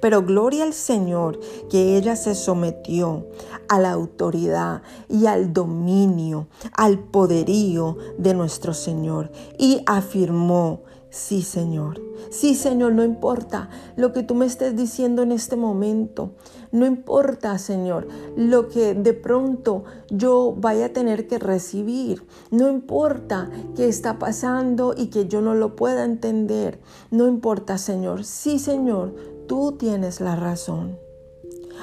Pero 0.00 0.22
gloria 0.22 0.64
al 0.64 0.74
Señor 0.74 1.40
que 1.70 1.96
ella 1.96 2.16
se 2.16 2.34
sometió 2.34 3.26
a 3.68 3.78
la 3.78 3.92
autoridad 3.92 4.82
y 5.08 5.26
al 5.26 5.52
dominio, 5.52 6.48
al 6.72 6.98
poderío 6.98 7.96
de 8.18 8.34
nuestro 8.34 8.74
Señor 8.74 9.30
y 9.58 9.82
afirmó, 9.86 10.82
sí 11.10 11.42
Señor, 11.42 12.00
sí 12.30 12.54
Señor, 12.54 12.92
no 12.92 13.04
importa 13.04 13.68
lo 13.96 14.12
que 14.12 14.22
tú 14.22 14.34
me 14.34 14.46
estés 14.46 14.76
diciendo 14.76 15.22
en 15.22 15.32
este 15.32 15.56
momento, 15.56 16.32
no 16.74 16.86
importa 16.86 17.56
Señor 17.56 18.08
lo 18.36 18.68
que 18.68 18.94
de 18.94 19.14
pronto 19.14 19.84
yo 20.10 20.54
vaya 20.58 20.86
a 20.86 20.92
tener 20.92 21.28
que 21.28 21.38
recibir, 21.38 22.26
no 22.50 22.68
importa 22.68 23.48
qué 23.76 23.88
está 23.88 24.18
pasando 24.18 24.92
y 24.96 25.06
que 25.06 25.28
yo 25.28 25.40
no 25.40 25.54
lo 25.54 25.76
pueda 25.76 26.04
entender, 26.04 26.80
no 27.12 27.28
importa 27.28 27.78
Señor, 27.78 28.24
sí 28.24 28.58
Señor, 28.58 29.14
tú 29.46 29.76
tienes 29.78 30.20
la 30.20 30.34
razón. 30.34 30.98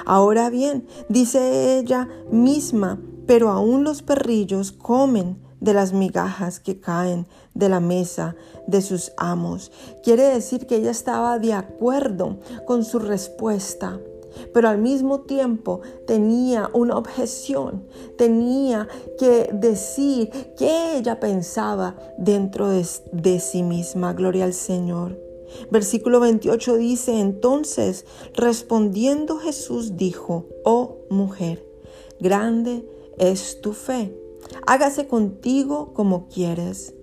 Ahora 0.05 0.49
bien, 0.49 0.85
dice 1.07 1.77
ella 1.79 2.09
misma, 2.29 2.99
pero 3.25 3.49
aún 3.49 3.85
los 3.85 4.01
perrillos 4.01 4.73
comen 4.73 5.37
de 5.61 5.73
las 5.73 5.93
migajas 5.93 6.59
que 6.59 6.81
caen 6.81 7.27
de 7.53 7.69
la 7.69 7.79
mesa 7.79 8.35
de 8.67 8.81
sus 8.81 9.13
amos. 9.15 9.71
Quiere 10.03 10.23
decir 10.23 10.67
que 10.67 10.75
ella 10.75 10.91
estaba 10.91 11.39
de 11.39 11.53
acuerdo 11.53 12.39
con 12.65 12.83
su 12.83 12.99
respuesta. 12.99 13.99
Pero 14.53 14.69
al 14.69 14.77
mismo 14.77 15.21
tiempo 15.21 15.81
tenía 16.05 16.69
una 16.73 16.97
objeción, 16.97 17.83
tenía 18.17 18.87
que 19.17 19.49
decir 19.53 20.29
qué 20.57 20.97
ella 20.97 21.19
pensaba 21.19 21.95
dentro 22.17 22.69
de, 22.69 22.85
de, 23.11 23.39
sí 23.39 23.63
misma. 23.63 24.13
Gloria 24.13 24.45
al 24.45 24.53
Señor. 24.53 25.19
Versículo 25.69 26.19
28 26.19 26.77
dice, 26.77 27.19
entonces 27.19 28.05
respondiendo 28.35 29.37
Jesús 29.37 29.97
dijo, 29.97 30.45
oh 30.63 30.99
mujer, 31.09 31.65
grande 32.19 32.85
es 33.17 33.59
tu 33.61 33.73
fe, 33.73 34.15
hágase 34.65 35.07
contigo 35.07 35.93
como 35.93 36.27
quieres. 36.29 36.95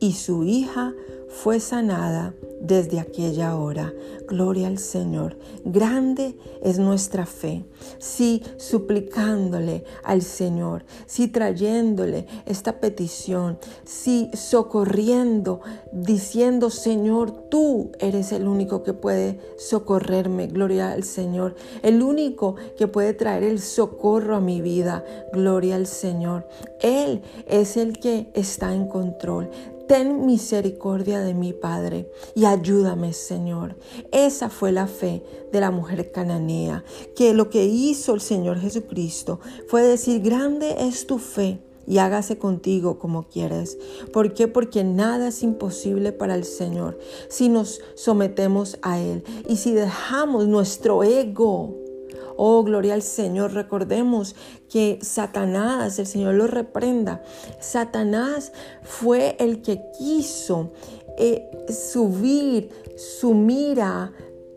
Y 0.00 0.12
su 0.12 0.44
hija 0.44 0.94
fue 1.42 1.60
sanada 1.60 2.32
desde 2.60 3.00
aquella 3.00 3.56
hora. 3.56 3.92
Gloria 4.26 4.68
al 4.68 4.78
Señor. 4.78 5.36
Grande 5.64 6.38
es 6.62 6.78
nuestra 6.78 7.26
fe. 7.26 7.64
Si 7.98 8.42
suplicándole 8.56 9.84
al 10.02 10.22
Señor, 10.22 10.84
si 11.06 11.28
trayéndole 11.28 12.26
esta 12.46 12.80
petición, 12.80 13.58
si 13.84 14.30
socorriendo, 14.32 15.60
diciendo, 15.92 16.70
Señor, 16.70 17.32
tú 17.50 17.92
eres 17.98 18.32
el 18.32 18.48
único 18.48 18.82
que 18.82 18.94
puede 18.94 19.40
socorrerme. 19.58 20.46
Gloria 20.46 20.92
al 20.92 21.04
Señor. 21.04 21.56
El 21.82 22.02
único 22.02 22.54
que 22.78 22.86
puede 22.86 23.12
traer 23.12 23.42
el 23.42 23.60
socorro 23.60 24.36
a 24.36 24.40
mi 24.40 24.62
vida. 24.62 25.04
Gloria 25.32 25.76
al 25.76 25.86
Señor. 25.86 26.48
Él 26.80 27.22
es 27.46 27.76
el 27.76 27.98
que 27.98 28.30
está 28.34 28.74
en 28.74 28.88
control. 28.88 29.50
Ten 29.88 30.24
misericordia 30.24 31.20
de 31.20 31.34
mi 31.34 31.52
Padre, 31.52 32.10
y 32.34 32.44
ayúdame, 32.46 33.12
Señor. 33.12 33.76
Esa 34.12 34.48
fue 34.48 34.72
la 34.72 34.86
fe 34.86 35.22
de 35.52 35.60
la 35.60 35.70
mujer 35.70 36.10
cananea, 36.10 36.84
que 37.14 37.34
lo 37.34 37.50
que 37.50 37.64
hizo 37.64 38.14
el 38.14 38.20
Señor 38.20 38.58
Jesucristo 38.58 39.40
fue 39.68 39.82
decir, 39.82 40.22
grande 40.22 40.76
es 40.78 41.06
tu 41.06 41.18
fe 41.18 41.60
y 41.86 41.98
hágase 41.98 42.38
contigo 42.38 42.98
como 42.98 43.28
quieres. 43.28 43.78
¿Por 44.12 44.34
qué? 44.34 44.48
Porque 44.48 44.84
nada 44.84 45.28
es 45.28 45.42
imposible 45.42 46.12
para 46.12 46.34
el 46.34 46.44
Señor 46.44 46.98
si 47.28 47.48
nos 47.48 47.80
sometemos 47.94 48.78
a 48.82 49.00
Él 49.00 49.22
y 49.48 49.56
si 49.56 49.72
dejamos 49.72 50.46
nuestro 50.46 51.04
ego 51.04 51.83
Oh, 52.36 52.62
gloria 52.62 52.94
al 52.94 53.02
Señor. 53.02 53.52
Recordemos 53.52 54.34
que 54.68 54.98
Satanás, 55.02 55.98
el 55.98 56.06
Señor 56.06 56.34
lo 56.34 56.46
reprenda, 56.46 57.22
Satanás 57.60 58.52
fue 58.82 59.36
el 59.38 59.62
que 59.62 59.82
quiso 59.96 60.72
eh, 61.16 61.48
subir 61.68 62.70
su 62.96 63.34
mira 63.34 64.12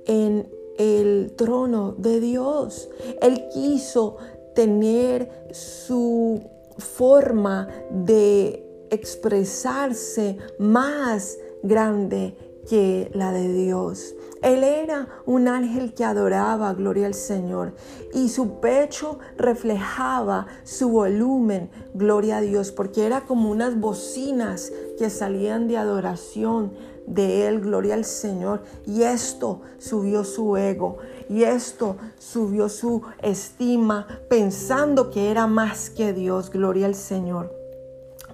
en 0.06 0.50
el 0.78 1.34
trono 1.36 1.94
de 1.98 2.20
Dios. 2.20 2.90
Él 3.22 3.46
quiso 3.54 4.18
tener 4.56 5.48
su 5.52 6.42
forma 6.78 7.68
de 7.92 8.88
expresarse 8.90 10.38
más 10.60 11.38
grande 11.64 12.36
que 12.70 13.10
la 13.14 13.32
de 13.32 13.52
Dios. 13.54 14.16
Él 14.42 14.64
era 14.64 15.08
un 15.26 15.48
ángel 15.48 15.94
que 15.94 16.04
adoraba, 16.04 16.74
gloria 16.74 17.08
al 17.08 17.14
Señor, 17.14 17.74
y 18.14 18.30
su 18.30 18.60
pecho 18.60 19.20
reflejaba 19.38 20.48
su 20.64 20.90
volumen, 20.90 21.70
gloria 21.94 22.38
a 22.38 22.42
Dios, 22.42 22.72
porque 22.72 23.06
era 23.06 23.22
como 23.22 23.50
unas 23.50 23.80
bocinas 23.80 24.72
que 24.98 25.10
salían 25.10 25.68
de 25.68 25.78
adoración 25.78 26.74
de 27.08 27.48
Él, 27.48 27.62
gloria 27.62 27.96
al 27.96 28.06
Señor. 28.06 28.62
Y 28.86 29.04
esto 29.04 29.62
subió 29.80 30.24
su 30.24 30.58
ego, 30.58 30.98
y 31.30 31.44
esto 31.44 31.96
subió 32.20 32.70
su 32.70 33.02
estima, 33.22 34.08
pensando 34.30 35.10
que 35.10 35.32
era 35.32 35.48
más 35.48 35.90
que 35.90 36.14
Dios, 36.14 36.52
gloria 36.52 36.86
al 36.86 36.96
Señor. 36.96 37.57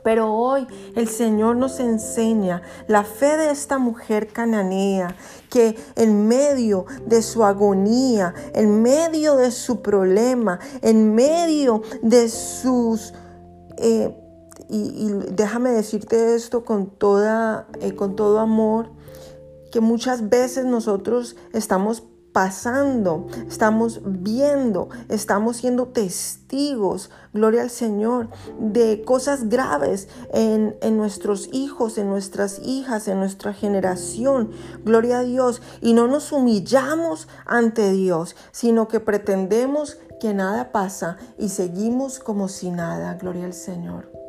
Pero 0.03 0.33
hoy 0.33 0.67
el 0.95 1.07
Señor 1.07 1.55
nos 1.55 1.79
enseña 1.79 2.61
la 2.87 3.03
fe 3.03 3.37
de 3.37 3.51
esta 3.51 3.77
mujer 3.77 4.27
cananea 4.27 5.15
que 5.49 5.77
en 5.95 6.27
medio 6.27 6.85
de 7.05 7.21
su 7.21 7.43
agonía, 7.43 8.33
en 8.53 8.81
medio 8.81 9.35
de 9.35 9.51
su 9.51 9.81
problema, 9.81 10.59
en 10.81 11.15
medio 11.15 11.81
de 12.01 12.29
sus... 12.29 13.13
Eh, 13.77 14.19
y, 14.69 15.11
déjame 15.31 15.71
decirte 15.71 16.35
esto 16.35 16.65
con, 16.65 16.87
toda, 16.87 17.67
eh, 17.81 17.93
con 17.95 18.15
todo 18.15 18.39
amor, 18.39 18.89
que 19.71 19.81
muchas 19.81 20.29
veces 20.29 20.65
nosotros 20.65 21.35
estamos 21.53 22.03
pasando, 22.33 23.27
estamos 23.47 24.01
viendo, 24.03 24.89
estamos 25.07 25.57
siendo 25.57 25.87
testigos, 25.87 27.11
gloria 27.31 27.61
al 27.61 27.69
Señor, 27.69 28.29
de 28.59 29.03
cosas 29.05 29.49
graves 29.49 30.09
en, 30.33 30.75
en, 30.81 30.97
nuestros 30.97 31.47
hijos, 31.53 31.97
en 31.97 32.09
nuestras 32.09 32.59
hijas, 32.59 33.07
en 33.07 33.19
nuestra 33.19 33.53
generación, 33.53 34.51
gloria 34.83 35.19
a 35.19 35.23
Dios. 35.23 35.61
Y 35.79 35.93
no 35.93 36.07
nos 36.07 36.31
humillamos 36.31 37.27
ante 37.45 37.91
Dios, 37.91 38.35
sino 38.51 38.87
que 38.87 38.99
pretendemos 38.99 39.99
que 40.19 40.33
nada 40.33 40.71
pasa 40.71 41.17
y 41.37 41.49
seguimos 41.49 42.19
como 42.19 42.47
si 42.47 42.71
nada, 42.71 43.13
gloria 43.15 43.45
al 43.45 43.53
Señor. 43.53 44.22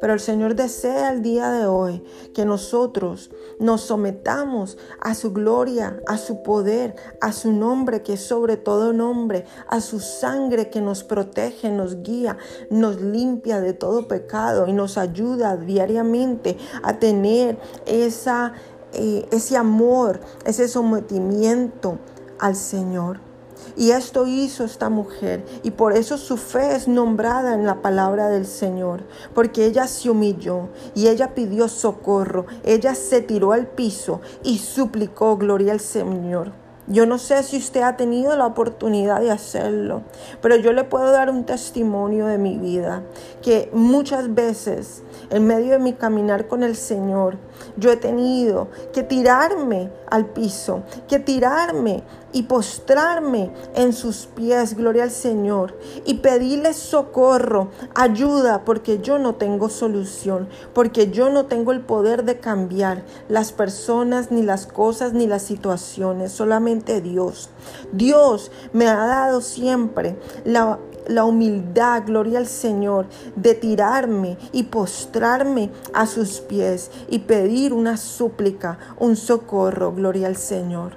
Pero 0.00 0.12
el 0.12 0.20
Señor 0.20 0.54
desea 0.54 1.12
el 1.12 1.22
día 1.22 1.50
de 1.50 1.66
hoy 1.66 2.02
que 2.34 2.44
nosotros 2.44 3.30
nos 3.58 3.82
sometamos 3.82 4.78
a 5.00 5.14
su 5.14 5.32
gloria, 5.32 6.00
a 6.06 6.16
su 6.16 6.42
poder, 6.42 6.96
a 7.20 7.32
su 7.32 7.52
nombre 7.52 8.02
que 8.02 8.14
es 8.14 8.20
sobre 8.20 8.56
todo 8.56 8.92
nombre, 8.92 9.44
a 9.68 9.80
su 9.80 10.00
sangre 10.00 10.70
que 10.70 10.80
nos 10.80 11.04
protege, 11.04 11.70
nos 11.70 12.02
guía, 12.02 12.38
nos 12.70 13.00
limpia 13.00 13.60
de 13.60 13.72
todo 13.72 14.08
pecado 14.08 14.66
y 14.66 14.72
nos 14.72 14.98
ayuda 14.98 15.56
diariamente 15.56 16.56
a 16.82 16.98
tener 16.98 17.58
esa, 17.86 18.52
eh, 18.92 19.26
ese 19.30 19.56
amor, 19.56 20.20
ese 20.44 20.68
sometimiento 20.68 21.98
al 22.38 22.56
Señor. 22.56 23.29
Y 23.76 23.90
esto 23.90 24.26
hizo 24.26 24.64
esta 24.64 24.88
mujer. 24.88 25.44
Y 25.62 25.72
por 25.72 25.92
eso 25.92 26.18
su 26.18 26.36
fe 26.36 26.74
es 26.74 26.88
nombrada 26.88 27.54
en 27.54 27.66
la 27.66 27.82
palabra 27.82 28.28
del 28.28 28.46
Señor, 28.46 29.02
porque 29.34 29.66
ella 29.66 29.86
se 29.86 30.10
humilló 30.10 30.68
y 30.94 31.08
ella 31.08 31.34
pidió 31.34 31.68
socorro, 31.68 32.46
ella 32.64 32.94
se 32.94 33.20
tiró 33.22 33.52
al 33.52 33.66
piso 33.66 34.20
y 34.42 34.58
suplicó 34.58 35.36
gloria 35.36 35.72
al 35.72 35.80
Señor. 35.80 36.52
Yo 36.90 37.06
no 37.06 37.18
sé 37.18 37.44
si 37.44 37.56
usted 37.58 37.82
ha 37.82 37.96
tenido 37.96 38.36
la 38.36 38.46
oportunidad 38.46 39.20
de 39.20 39.30
hacerlo, 39.30 40.02
pero 40.42 40.56
yo 40.56 40.72
le 40.72 40.82
puedo 40.82 41.12
dar 41.12 41.30
un 41.30 41.44
testimonio 41.44 42.26
de 42.26 42.36
mi 42.36 42.58
vida, 42.58 43.04
que 43.42 43.70
muchas 43.72 44.34
veces 44.34 45.04
en 45.30 45.46
medio 45.46 45.72
de 45.72 45.78
mi 45.78 45.92
caminar 45.94 46.48
con 46.48 46.62
el 46.62 46.76
Señor, 46.76 47.38
yo 47.76 47.90
he 47.90 47.96
tenido 47.96 48.68
que 48.92 49.02
tirarme 49.02 49.90
al 50.08 50.26
piso, 50.26 50.82
que 51.08 51.18
tirarme 51.18 52.02
y 52.32 52.44
postrarme 52.44 53.52
en 53.74 53.92
sus 53.92 54.26
pies, 54.26 54.76
gloria 54.76 55.04
al 55.04 55.10
Señor, 55.10 55.76
y 56.04 56.14
pedirle 56.14 56.74
socorro, 56.74 57.70
ayuda, 57.94 58.64
porque 58.64 59.00
yo 59.00 59.18
no 59.18 59.34
tengo 59.34 59.68
solución, 59.68 60.48
porque 60.72 61.10
yo 61.10 61.30
no 61.30 61.46
tengo 61.46 61.72
el 61.72 61.80
poder 61.80 62.24
de 62.24 62.38
cambiar 62.38 63.04
las 63.28 63.52
personas, 63.52 64.30
ni 64.30 64.42
las 64.42 64.66
cosas, 64.66 65.12
ni 65.12 65.26
las 65.26 65.42
situaciones, 65.42 66.32
solamente 66.32 67.00
Dios. 67.00 67.50
Dios 67.92 68.50
me 68.72 68.86
ha 68.86 69.06
dado 69.06 69.40
siempre 69.40 70.16
la 70.44 70.78
la 71.10 71.24
humildad, 71.24 72.04
gloria 72.06 72.38
al 72.38 72.46
Señor, 72.46 73.06
de 73.36 73.54
tirarme 73.54 74.38
y 74.52 74.64
postrarme 74.64 75.70
a 75.92 76.06
sus 76.06 76.40
pies 76.40 76.90
y 77.08 77.20
pedir 77.20 77.72
una 77.72 77.96
súplica, 77.96 78.78
un 78.98 79.16
socorro, 79.16 79.92
gloria 79.92 80.28
al 80.28 80.36
Señor. 80.36 80.92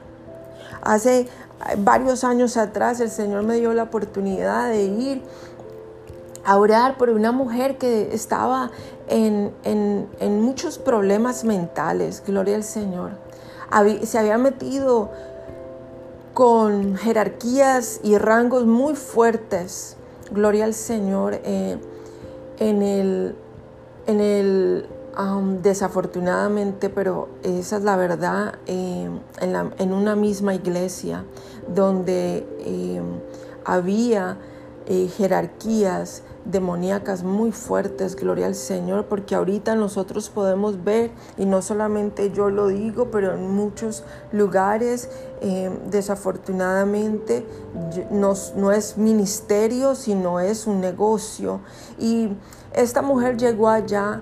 Hace 0.81 1.27
varios 1.77 2.23
años 2.23 2.57
atrás 2.57 2.99
el 2.99 3.09
Señor 3.09 3.43
me 3.43 3.55
dio 3.55 3.73
la 3.73 3.83
oportunidad 3.83 4.69
de 4.69 4.83
ir 4.83 5.23
a 6.45 6.57
orar 6.57 6.97
por 6.97 7.09
una 7.09 7.31
mujer 7.31 7.77
que 7.77 8.13
estaba 8.13 8.71
en, 9.07 9.53
muchos 10.41 10.77
problemas 10.77 11.43
mentales, 11.43 12.21
gloria 12.25 12.55
al 12.55 12.63
Señor. 12.63 13.11
se 14.03 14.19
había 14.19 14.37
metido 14.37 15.09
con 16.33 16.95
jerarquías 16.97 17.99
y 18.03 18.17
rangos 18.17 18.65
muy 18.65 18.95
fuertes, 18.95 19.97
gloria 20.33 20.65
al 20.65 20.73
Señor, 20.73 21.39
eh, 21.43 21.77
en 22.59 22.81
el, 22.81 23.35
en 24.07 24.19
el 24.19 24.87
desafortunadamente, 25.61 26.89
pero 26.89 27.29
esa 27.43 27.77
es 27.77 27.83
la 27.83 27.95
verdad, 27.95 28.55
eh, 28.65 29.07
en, 29.41 29.93
una 29.93 30.15
misma 30.15 30.55
iglesia 30.55 31.23
donde 31.67 32.47
eh, 32.59 33.01
había 33.63 34.37
jerarquías 35.15 36.23
demoníacas 36.45 37.23
muy 37.23 37.51
fuertes, 37.51 38.15
gloria 38.15 38.47
al 38.47 38.55
Señor, 38.55 39.05
porque 39.05 39.35
ahorita 39.35 39.75
nosotros 39.75 40.29
podemos 40.29 40.83
ver, 40.83 41.11
y 41.37 41.45
no 41.45 41.61
solamente 41.61 42.31
yo 42.31 42.49
lo 42.49 42.67
digo, 42.67 43.11
pero 43.11 43.33
en 43.33 43.51
muchos 43.51 44.03
lugares, 44.31 45.09
eh, 45.41 45.71
desafortunadamente, 45.89 47.45
no, 48.11 48.33
no 48.55 48.71
es 48.71 48.97
ministerio, 48.97 49.95
sino 49.95 50.39
es 50.39 50.67
un 50.67 50.81
negocio. 50.81 51.61
Y 51.97 52.29
esta 52.73 53.01
mujer 53.01 53.37
llegó 53.37 53.69
allá 53.69 54.21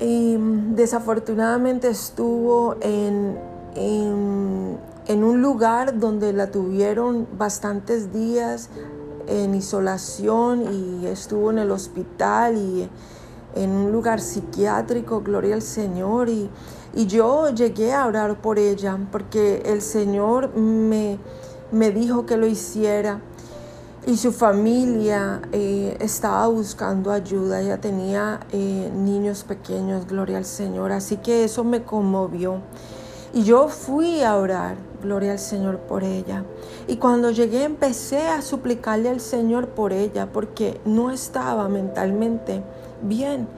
y 0.00 0.36
desafortunadamente 0.74 1.88
estuvo 1.88 2.76
en, 2.80 3.38
en, 3.74 4.78
en 5.06 5.24
un 5.24 5.42
lugar 5.42 5.98
donde 5.98 6.32
la 6.32 6.50
tuvieron 6.50 7.28
bastantes 7.36 8.12
días 8.12 8.70
en 9.30 9.54
isolación 9.54 10.64
y 10.72 11.06
estuvo 11.06 11.50
en 11.50 11.58
el 11.58 11.70
hospital 11.70 12.56
y 12.56 12.88
en 13.54 13.70
un 13.70 13.92
lugar 13.92 14.20
psiquiátrico, 14.20 15.22
gloria 15.22 15.54
al 15.54 15.62
Señor. 15.62 16.28
Y, 16.28 16.50
y 16.94 17.06
yo 17.06 17.50
llegué 17.50 17.92
a 17.92 18.06
orar 18.06 18.40
por 18.40 18.58
ella 18.58 18.98
porque 19.10 19.62
el 19.64 19.80
Señor 19.80 20.54
me, 20.56 21.18
me 21.72 21.90
dijo 21.90 22.26
que 22.26 22.36
lo 22.36 22.46
hiciera. 22.46 23.20
Y 24.06 24.16
su 24.16 24.32
familia 24.32 25.42
eh, 25.52 25.96
estaba 26.00 26.46
buscando 26.46 27.12
ayuda, 27.12 27.60
ella 27.60 27.82
tenía 27.82 28.40
eh, 28.50 28.90
niños 28.94 29.44
pequeños, 29.44 30.06
gloria 30.06 30.38
al 30.38 30.46
Señor. 30.46 30.90
Así 30.90 31.18
que 31.18 31.44
eso 31.44 31.64
me 31.64 31.82
conmovió. 31.82 32.62
Y 33.34 33.42
yo 33.44 33.68
fui 33.68 34.22
a 34.22 34.36
orar, 34.36 34.76
gloria 35.00 35.32
al 35.32 35.38
Señor 35.38 35.78
por 35.78 36.04
ella. 36.04 36.44
Y 36.86 36.96
cuando 36.96 37.30
llegué 37.30 37.64
empecé 37.64 38.26
a 38.28 38.42
suplicarle 38.42 39.08
al 39.08 39.20
Señor 39.20 39.68
por 39.68 39.92
ella 39.92 40.30
porque 40.32 40.80
no 40.84 41.10
estaba 41.10 41.68
mentalmente 41.68 42.62
bien. 43.02 43.48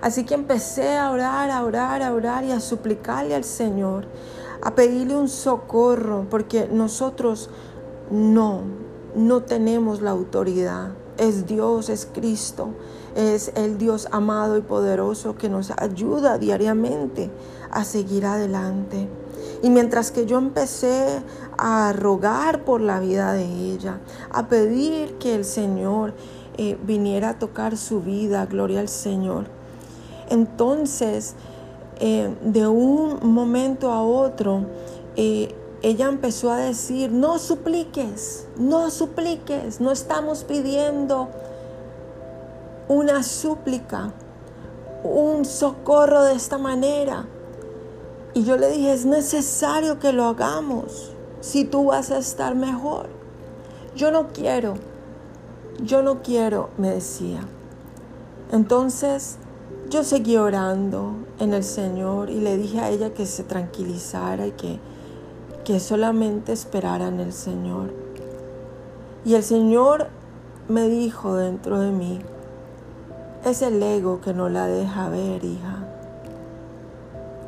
Así 0.00 0.24
que 0.24 0.34
empecé 0.34 0.96
a 0.96 1.10
orar, 1.10 1.50
a 1.50 1.64
orar, 1.64 2.02
a 2.02 2.12
orar 2.12 2.44
y 2.44 2.52
a 2.52 2.60
suplicarle 2.60 3.34
al 3.34 3.44
Señor, 3.44 4.06
a 4.62 4.74
pedirle 4.74 5.16
un 5.16 5.28
socorro 5.28 6.26
porque 6.30 6.68
nosotros 6.70 7.50
no, 8.10 8.62
no 9.14 9.42
tenemos 9.42 10.00
la 10.00 10.10
autoridad. 10.10 10.90
Es 11.18 11.46
Dios, 11.46 11.88
es 11.88 12.08
Cristo, 12.12 12.70
es 13.14 13.52
el 13.54 13.78
Dios 13.78 14.08
amado 14.10 14.56
y 14.56 14.62
poderoso 14.62 15.36
que 15.36 15.48
nos 15.48 15.70
ayuda 15.70 16.38
diariamente 16.38 17.30
a 17.70 17.84
seguir 17.84 18.26
adelante. 18.26 19.08
Y 19.62 19.70
mientras 19.70 20.10
que 20.10 20.26
yo 20.26 20.38
empecé 20.38 21.22
a 21.56 21.92
rogar 21.92 22.64
por 22.64 22.80
la 22.80 22.98
vida 22.98 23.32
de 23.32 23.44
ella, 23.44 24.00
a 24.30 24.48
pedir 24.48 25.18
que 25.18 25.36
el 25.36 25.44
Señor 25.44 26.14
eh, 26.58 26.76
viniera 26.82 27.30
a 27.30 27.38
tocar 27.38 27.76
su 27.76 28.00
vida, 28.00 28.44
gloria 28.46 28.80
al 28.80 28.88
Señor. 28.88 29.46
Entonces, 30.28 31.34
eh, 32.00 32.34
de 32.42 32.66
un 32.66 33.20
momento 33.22 33.92
a 33.92 34.02
otro, 34.02 34.66
eh, 35.14 35.54
ella 35.82 36.08
empezó 36.08 36.50
a 36.50 36.56
decir, 36.56 37.10
no 37.10 37.38
supliques, 37.38 38.46
no 38.56 38.90
supliques, 38.90 39.80
no 39.80 39.92
estamos 39.92 40.44
pidiendo 40.44 41.28
una 42.88 43.22
súplica, 43.22 44.12
un 45.02 45.44
socorro 45.44 46.24
de 46.24 46.34
esta 46.34 46.58
manera. 46.58 47.26
Y 48.34 48.44
yo 48.44 48.56
le 48.56 48.70
dije, 48.70 48.92
es 48.92 49.04
necesario 49.04 49.98
que 49.98 50.12
lo 50.12 50.24
hagamos 50.24 51.12
si 51.40 51.64
tú 51.64 51.86
vas 51.86 52.10
a 52.10 52.18
estar 52.18 52.54
mejor. 52.54 53.08
Yo 53.94 54.10
no 54.10 54.28
quiero, 54.28 54.74
yo 55.82 56.02
no 56.02 56.22
quiero, 56.22 56.70
me 56.78 56.90
decía. 56.90 57.40
Entonces 58.50 59.36
yo 59.90 60.04
seguí 60.04 60.38
orando 60.38 61.16
en 61.38 61.52
el 61.52 61.64
Señor 61.64 62.30
y 62.30 62.40
le 62.40 62.56
dije 62.56 62.80
a 62.80 62.88
ella 62.88 63.12
que 63.12 63.26
se 63.26 63.44
tranquilizara 63.44 64.46
y 64.46 64.52
que, 64.52 64.80
que 65.64 65.78
solamente 65.78 66.52
esperara 66.52 67.08
en 67.08 67.20
el 67.20 67.34
Señor. 67.34 67.92
Y 69.26 69.34
el 69.34 69.42
Señor 69.42 70.08
me 70.68 70.88
dijo 70.88 71.34
dentro 71.34 71.80
de 71.80 71.90
mí, 71.90 72.20
es 73.44 73.60
el 73.60 73.82
ego 73.82 74.20
que 74.20 74.32
no 74.32 74.48
la 74.48 74.66
deja 74.66 75.08
ver, 75.10 75.44
hija. 75.44 75.86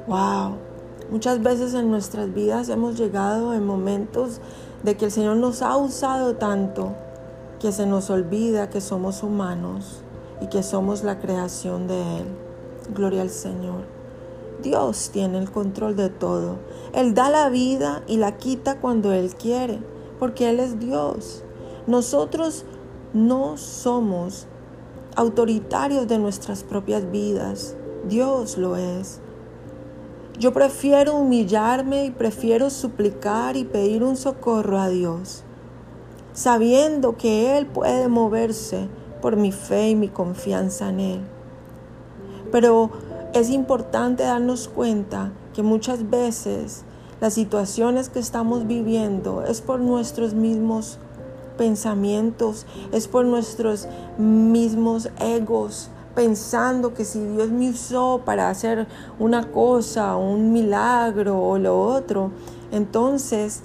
Wow. 0.07 0.64
Muchas 1.11 1.43
veces 1.43 1.75
en 1.75 1.91
nuestras 1.91 2.33
vidas 2.33 2.69
hemos 2.69 2.97
llegado 2.97 3.53
en 3.53 3.67
momentos 3.67 4.41
de 4.83 4.97
que 4.97 5.07
el 5.07 5.11
Señor 5.11 5.37
nos 5.37 5.63
ha 5.63 5.77
usado 5.77 6.37
tanto 6.37 6.95
que 7.61 7.73
se 7.73 7.87
nos 7.87 8.11
olvida 8.11 8.71
que 8.71 8.81
somos 8.81 9.23
humanos 9.23 10.03
y 10.41 10.49
que 10.49 10.63
somos 10.63 11.05
la 11.05 11.19
creación 11.19 11.87
de 11.87 12.01
Él. 12.19 12.25
Gloria 12.95 13.23
al 13.23 13.31
Señor. 13.31 13.85
Dios 14.63 15.11
tiene 15.13 15.39
el 15.39 15.51
control 15.51 15.95
de 15.97 16.09
todo. 16.09 16.57
Él 16.93 17.15
da 17.15 17.31
la 17.31 17.49
vida 17.49 18.03
y 18.07 18.17
la 18.17 18.37
quita 18.37 18.81
cuando 18.81 19.13
Él 19.13 19.35
quiere, 19.35 19.79
porque 20.19 20.51
Él 20.51 20.61
es 20.61 20.79
Dios. 20.79 21.45
Nosotros 21.87 22.65
no 23.13 23.57
somos 23.57 24.47
autoritarios 25.17 26.09
de 26.09 26.19
nuestras 26.19 26.65
propias 26.65 27.11
vidas. 27.11 27.77
Dios 28.09 28.59
lo 28.59 28.77
es. 28.77 29.21
Yo 30.37 30.53
prefiero 30.53 31.15
humillarme 31.15 32.07
y 32.07 32.11
prefiero 32.11 32.69
suplicar 32.69 33.57
y 33.57 33.65
pedir 33.65 34.03
un 34.03 34.17
socorro 34.17 34.81
a 34.81 34.89
Dios, 34.89 35.45
sabiendo 36.33 37.17
que 37.17 37.57
Él 37.57 37.67
puede 37.67 38.09
moverse 38.09 38.89
por 39.23 39.37
mi 39.37 39.53
fe 39.53 39.91
y 39.91 39.95
mi 39.95 40.09
confianza 40.09 40.89
en 40.89 41.01
Él. 41.01 41.21
Pero 42.51 42.91
es 43.33 43.49
importante 43.49 44.25
darnos 44.25 44.67
cuenta 44.67 45.31
que 45.55 45.63
muchas 45.63 46.11
veces 46.11 46.85
las 47.21 47.35
situaciones 47.35 48.09
que 48.09 48.19
estamos 48.19 48.67
viviendo 48.67 49.45
es 49.45 49.61
por 49.61 49.79
nuestros 49.79 50.35
mismos 50.35 50.99
pensamientos, 51.57 52.67
es 52.91 53.07
por 53.07 53.25
nuestros 53.25 53.87
mismos 54.19 55.11
egos, 55.21 55.91
pensando 56.15 56.95
que 56.95 57.05
si 57.05 57.25
Dios 57.25 57.51
me 57.51 57.71
usó 57.71 58.23
para 58.25 58.49
hacer 58.49 58.87
una 59.19 59.51
cosa, 59.51 60.17
un 60.17 60.53
milagro 60.53 61.41
o 61.41 61.59
lo 61.59 61.81
otro, 61.81 62.31
entonces 62.71 63.63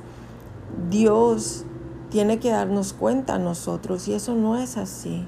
Dios 0.90 1.66
tiene 2.10 2.40
que 2.40 2.50
darnos 2.50 2.94
cuenta 2.94 3.36
a 3.36 3.40
nosotros 3.40 4.08
y 4.08 4.14
eso 4.14 4.34
no 4.34 4.58
es 4.58 4.78
así. 4.78 5.28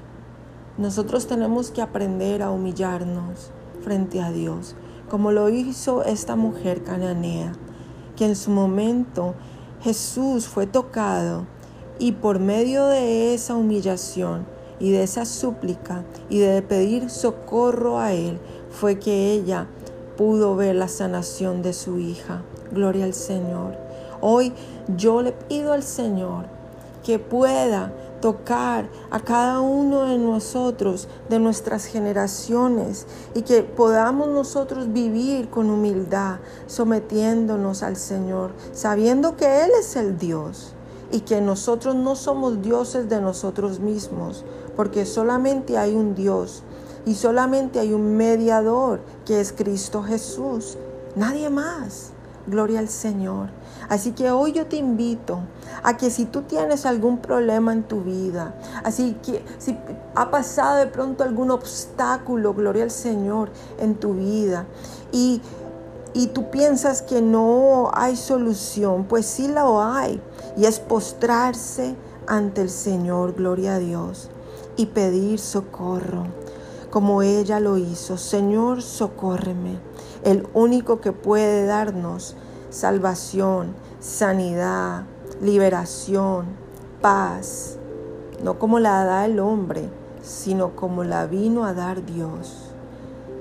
Nosotros 0.78 1.26
tenemos 1.26 1.70
que 1.70 1.82
aprender 1.82 2.42
a 2.42 2.50
humillarnos 2.50 3.50
frente 3.82 4.20
a 4.20 4.32
Dios, 4.32 4.74
como 5.10 5.30
lo 5.30 5.48
hizo 5.48 6.04
esta 6.04 6.34
mujer 6.34 6.82
cananea, 6.82 7.52
que 8.16 8.24
en 8.26 8.36
su 8.36 8.50
momento 8.50 9.34
Jesús 9.82 10.48
fue 10.48 10.66
tocado 10.66 11.46
y 11.98 12.12
por 12.12 12.38
medio 12.40 12.86
de 12.86 13.34
esa 13.34 13.54
humillación 13.54 14.46
y 14.82 14.90
de 14.90 15.04
esa 15.04 15.24
súplica 15.24 16.02
y 16.28 16.40
de 16.40 16.60
pedir 16.60 17.08
socorro 17.08 18.00
a 18.00 18.12
Él 18.12 18.38
fue 18.70 18.98
que 18.98 19.32
ella 19.32 19.68
pudo 20.16 20.56
ver 20.56 20.74
la 20.74 20.88
sanación 20.88 21.62
de 21.62 21.72
su 21.72 22.00
hija. 22.00 22.42
Gloria 22.72 23.04
al 23.04 23.14
Señor. 23.14 23.76
Hoy 24.20 24.52
yo 24.96 25.22
le 25.22 25.30
pido 25.30 25.72
al 25.72 25.84
Señor 25.84 26.46
que 27.04 27.20
pueda 27.20 27.92
tocar 28.20 28.88
a 29.10 29.20
cada 29.20 29.60
uno 29.60 30.04
de 30.06 30.18
nosotros, 30.18 31.08
de 31.28 31.38
nuestras 31.38 31.86
generaciones, 31.86 33.06
y 33.34 33.42
que 33.42 33.62
podamos 33.62 34.28
nosotros 34.28 34.92
vivir 34.92 35.48
con 35.48 35.70
humildad, 35.70 36.38
sometiéndonos 36.66 37.84
al 37.84 37.96
Señor, 37.96 38.52
sabiendo 38.72 39.36
que 39.36 39.64
Él 39.64 39.70
es 39.78 39.94
el 39.96 40.18
Dios 40.18 40.74
y 41.12 41.20
que 41.20 41.40
nosotros 41.40 41.94
no 41.94 42.16
somos 42.16 42.62
dioses 42.62 43.08
de 43.08 43.20
nosotros 43.20 43.78
mismos, 43.78 44.44
porque 44.74 45.06
solamente 45.06 45.78
hay 45.78 45.94
un 45.94 46.14
Dios 46.14 46.64
y 47.04 47.14
solamente 47.14 47.78
hay 47.78 47.92
un 47.92 48.16
mediador 48.16 49.00
que 49.24 49.40
es 49.40 49.52
Cristo 49.52 50.02
Jesús, 50.02 50.76
nadie 51.14 51.50
más. 51.50 52.12
Gloria 52.46 52.80
al 52.80 52.88
Señor. 52.88 53.50
Así 53.88 54.12
que 54.12 54.30
hoy 54.32 54.52
yo 54.52 54.66
te 54.66 54.76
invito 54.76 55.38
a 55.84 55.96
que 55.96 56.10
si 56.10 56.24
tú 56.24 56.42
tienes 56.42 56.86
algún 56.86 57.18
problema 57.18 57.72
en 57.72 57.84
tu 57.84 58.00
vida, 58.00 58.54
así 58.82 59.16
que 59.22 59.44
si 59.58 59.78
ha 60.14 60.30
pasado 60.30 60.78
de 60.78 60.86
pronto 60.86 61.22
algún 61.22 61.50
obstáculo, 61.50 62.52
gloria 62.54 62.82
al 62.82 62.90
Señor, 62.90 63.50
en 63.78 63.94
tu 63.94 64.14
vida, 64.14 64.66
y, 65.12 65.40
y 66.14 66.28
tú 66.28 66.50
piensas 66.50 67.02
que 67.02 67.22
no 67.22 67.90
hay 67.94 68.16
solución, 68.16 69.04
pues 69.04 69.26
sí 69.26 69.46
la 69.46 70.00
hay, 70.00 70.20
y 70.56 70.66
es 70.66 70.80
postrarse 70.80 71.94
ante 72.26 72.62
el 72.62 72.70
Señor, 72.70 73.34
gloria 73.34 73.76
a 73.76 73.78
Dios 73.78 74.30
y 74.76 74.86
pedir 74.86 75.38
socorro, 75.38 76.26
como 76.90 77.22
ella 77.22 77.60
lo 77.60 77.78
hizo. 77.78 78.16
Señor, 78.16 78.82
socórreme, 78.82 79.78
el 80.24 80.48
único 80.54 81.00
que 81.00 81.12
puede 81.12 81.66
darnos 81.66 82.36
salvación, 82.70 83.74
sanidad, 84.00 85.04
liberación, 85.40 86.46
paz, 87.00 87.76
no 88.42 88.58
como 88.58 88.78
la 88.78 89.04
da 89.04 89.24
el 89.26 89.40
hombre, 89.40 89.88
sino 90.22 90.74
como 90.76 91.04
la 91.04 91.26
vino 91.26 91.64
a 91.64 91.74
dar 91.74 92.04
Dios. 92.04 92.68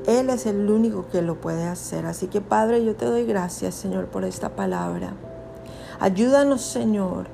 Él 0.08 0.30
es 0.30 0.48
el 0.48 0.70
único 0.70 1.06
que 1.12 1.22
lo 1.22 1.40
puede 1.40 1.66
hacer. 1.66 2.08
Así 2.08 2.28
que 2.28 2.42
Padre, 2.42 2.84
yo 2.84 2.96
te 2.96 3.06
doy 3.06 3.26
gracias, 3.26 3.76
Señor, 3.76 4.08
por 4.08 4.26
esta 4.26 4.56
palabra. 4.56 5.14
Ayúdanos, 6.02 6.62
Señor, 6.62 7.28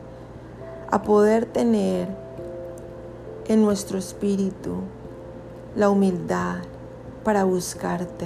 a 0.91 1.01
poder 1.01 1.45
tener 1.45 2.09
en 3.47 3.61
nuestro 3.61 3.97
espíritu 3.97 4.79
la 5.73 5.89
humildad 5.89 6.57
para 7.23 7.45
buscarte. 7.45 8.25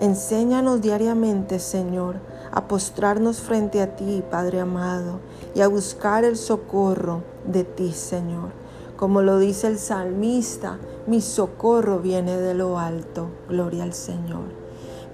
Enséñanos 0.00 0.82
diariamente, 0.82 1.58
Señor, 1.60 2.16
a 2.52 2.68
postrarnos 2.68 3.40
frente 3.40 3.80
a 3.80 3.96
ti, 3.96 4.22
Padre 4.30 4.60
amado, 4.60 5.20
y 5.54 5.62
a 5.62 5.68
buscar 5.68 6.24
el 6.24 6.36
socorro 6.36 7.22
de 7.46 7.64
ti, 7.64 7.92
Señor. 7.92 8.50
Como 8.98 9.22
lo 9.22 9.38
dice 9.38 9.68
el 9.68 9.78
salmista, 9.78 10.76
mi 11.06 11.22
socorro 11.22 12.00
viene 12.00 12.36
de 12.36 12.52
lo 12.52 12.78
alto. 12.78 13.28
Gloria 13.48 13.84
al 13.84 13.94
Señor. 13.94 14.63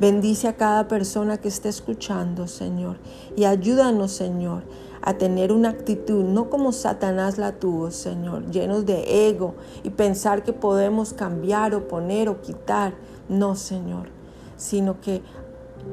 Bendice 0.01 0.49
a 0.49 0.57
cada 0.57 0.89
persona 0.89 1.37
que 1.37 1.49
esté 1.49 1.69
escuchando, 1.69 2.49
Señor, 2.49 2.97
y 3.37 3.45
ayúdanos, 3.45 4.13
Señor, 4.13 4.63
a 5.03 5.19
tener 5.19 5.53
una 5.53 5.69
actitud, 5.69 6.25
no 6.25 6.49
como 6.49 6.73
Satanás 6.73 7.37
la 7.37 7.53
tuvo, 7.53 7.91
Señor, 7.91 8.51
llenos 8.51 8.87
de 8.87 9.29
ego 9.29 9.57
y 9.83 9.91
pensar 9.91 10.43
que 10.43 10.55
podemos 10.55 11.13
cambiar 11.13 11.75
o 11.75 11.87
poner 11.87 12.31
o 12.31 12.41
quitar. 12.41 12.95
No, 13.29 13.57
Señor, 13.57 14.09
sino 14.57 15.03
que 15.03 15.21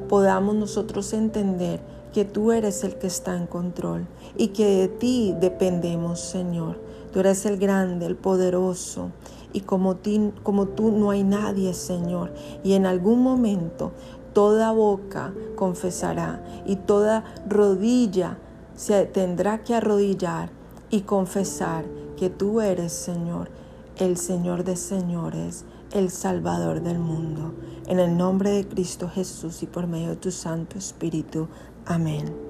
podamos 0.07 0.55
nosotros 0.55 1.11
entender 1.11 1.81
que 2.13 2.23
tú 2.23 2.53
eres 2.53 2.85
el 2.85 2.95
que 2.95 3.07
está 3.07 3.35
en 3.35 3.45
control 3.45 4.07
y 4.37 4.47
que 4.49 4.65
de 4.65 4.87
ti 4.87 5.35
dependemos, 5.37 6.21
Señor. 6.21 6.79
Tú 7.11 7.19
eres 7.19 7.45
el 7.45 7.57
grande, 7.57 8.05
el 8.05 8.15
poderoso, 8.15 9.11
y 9.57 9.61
como, 9.61 9.95
tú 9.95 10.91
no 10.91 11.09
hay 11.09 11.23
nadie, 11.23 11.73
Señor. 11.73 12.31
Y 12.63 12.73
en 12.73 12.85
algún 12.85 13.23
momento 13.23 13.91
toda 14.33 14.71
boca 14.71 15.33
confesará 15.55 16.43
y 16.67 16.75
toda 16.75 17.23
rodilla 17.49 18.37
se 18.75 19.05
tendrá 19.05 19.63
que 19.63 19.73
arrodillar 19.73 20.51
y 20.91 21.01
confesar 21.01 21.85
que 22.17 22.29
tú 22.29 22.61
eres, 22.61 22.93
Señor, 22.93 23.49
el 23.97 24.17
Señor 24.17 24.63
de 24.63 24.75
señores, 24.75 25.65
el 25.91 26.11
Salvador 26.11 26.81
del 26.81 26.99
mundo. 26.99 27.55
En 27.87 27.97
el 27.97 28.15
nombre 28.15 28.51
de 28.51 28.67
Cristo 28.67 29.09
Jesús 29.09 29.63
y 29.63 29.65
por 29.65 29.87
medio 29.87 30.09
de 30.09 30.17
tu 30.17 30.29
Santo 30.29 30.77
Espíritu. 30.77 31.47
Amén. 31.87 32.46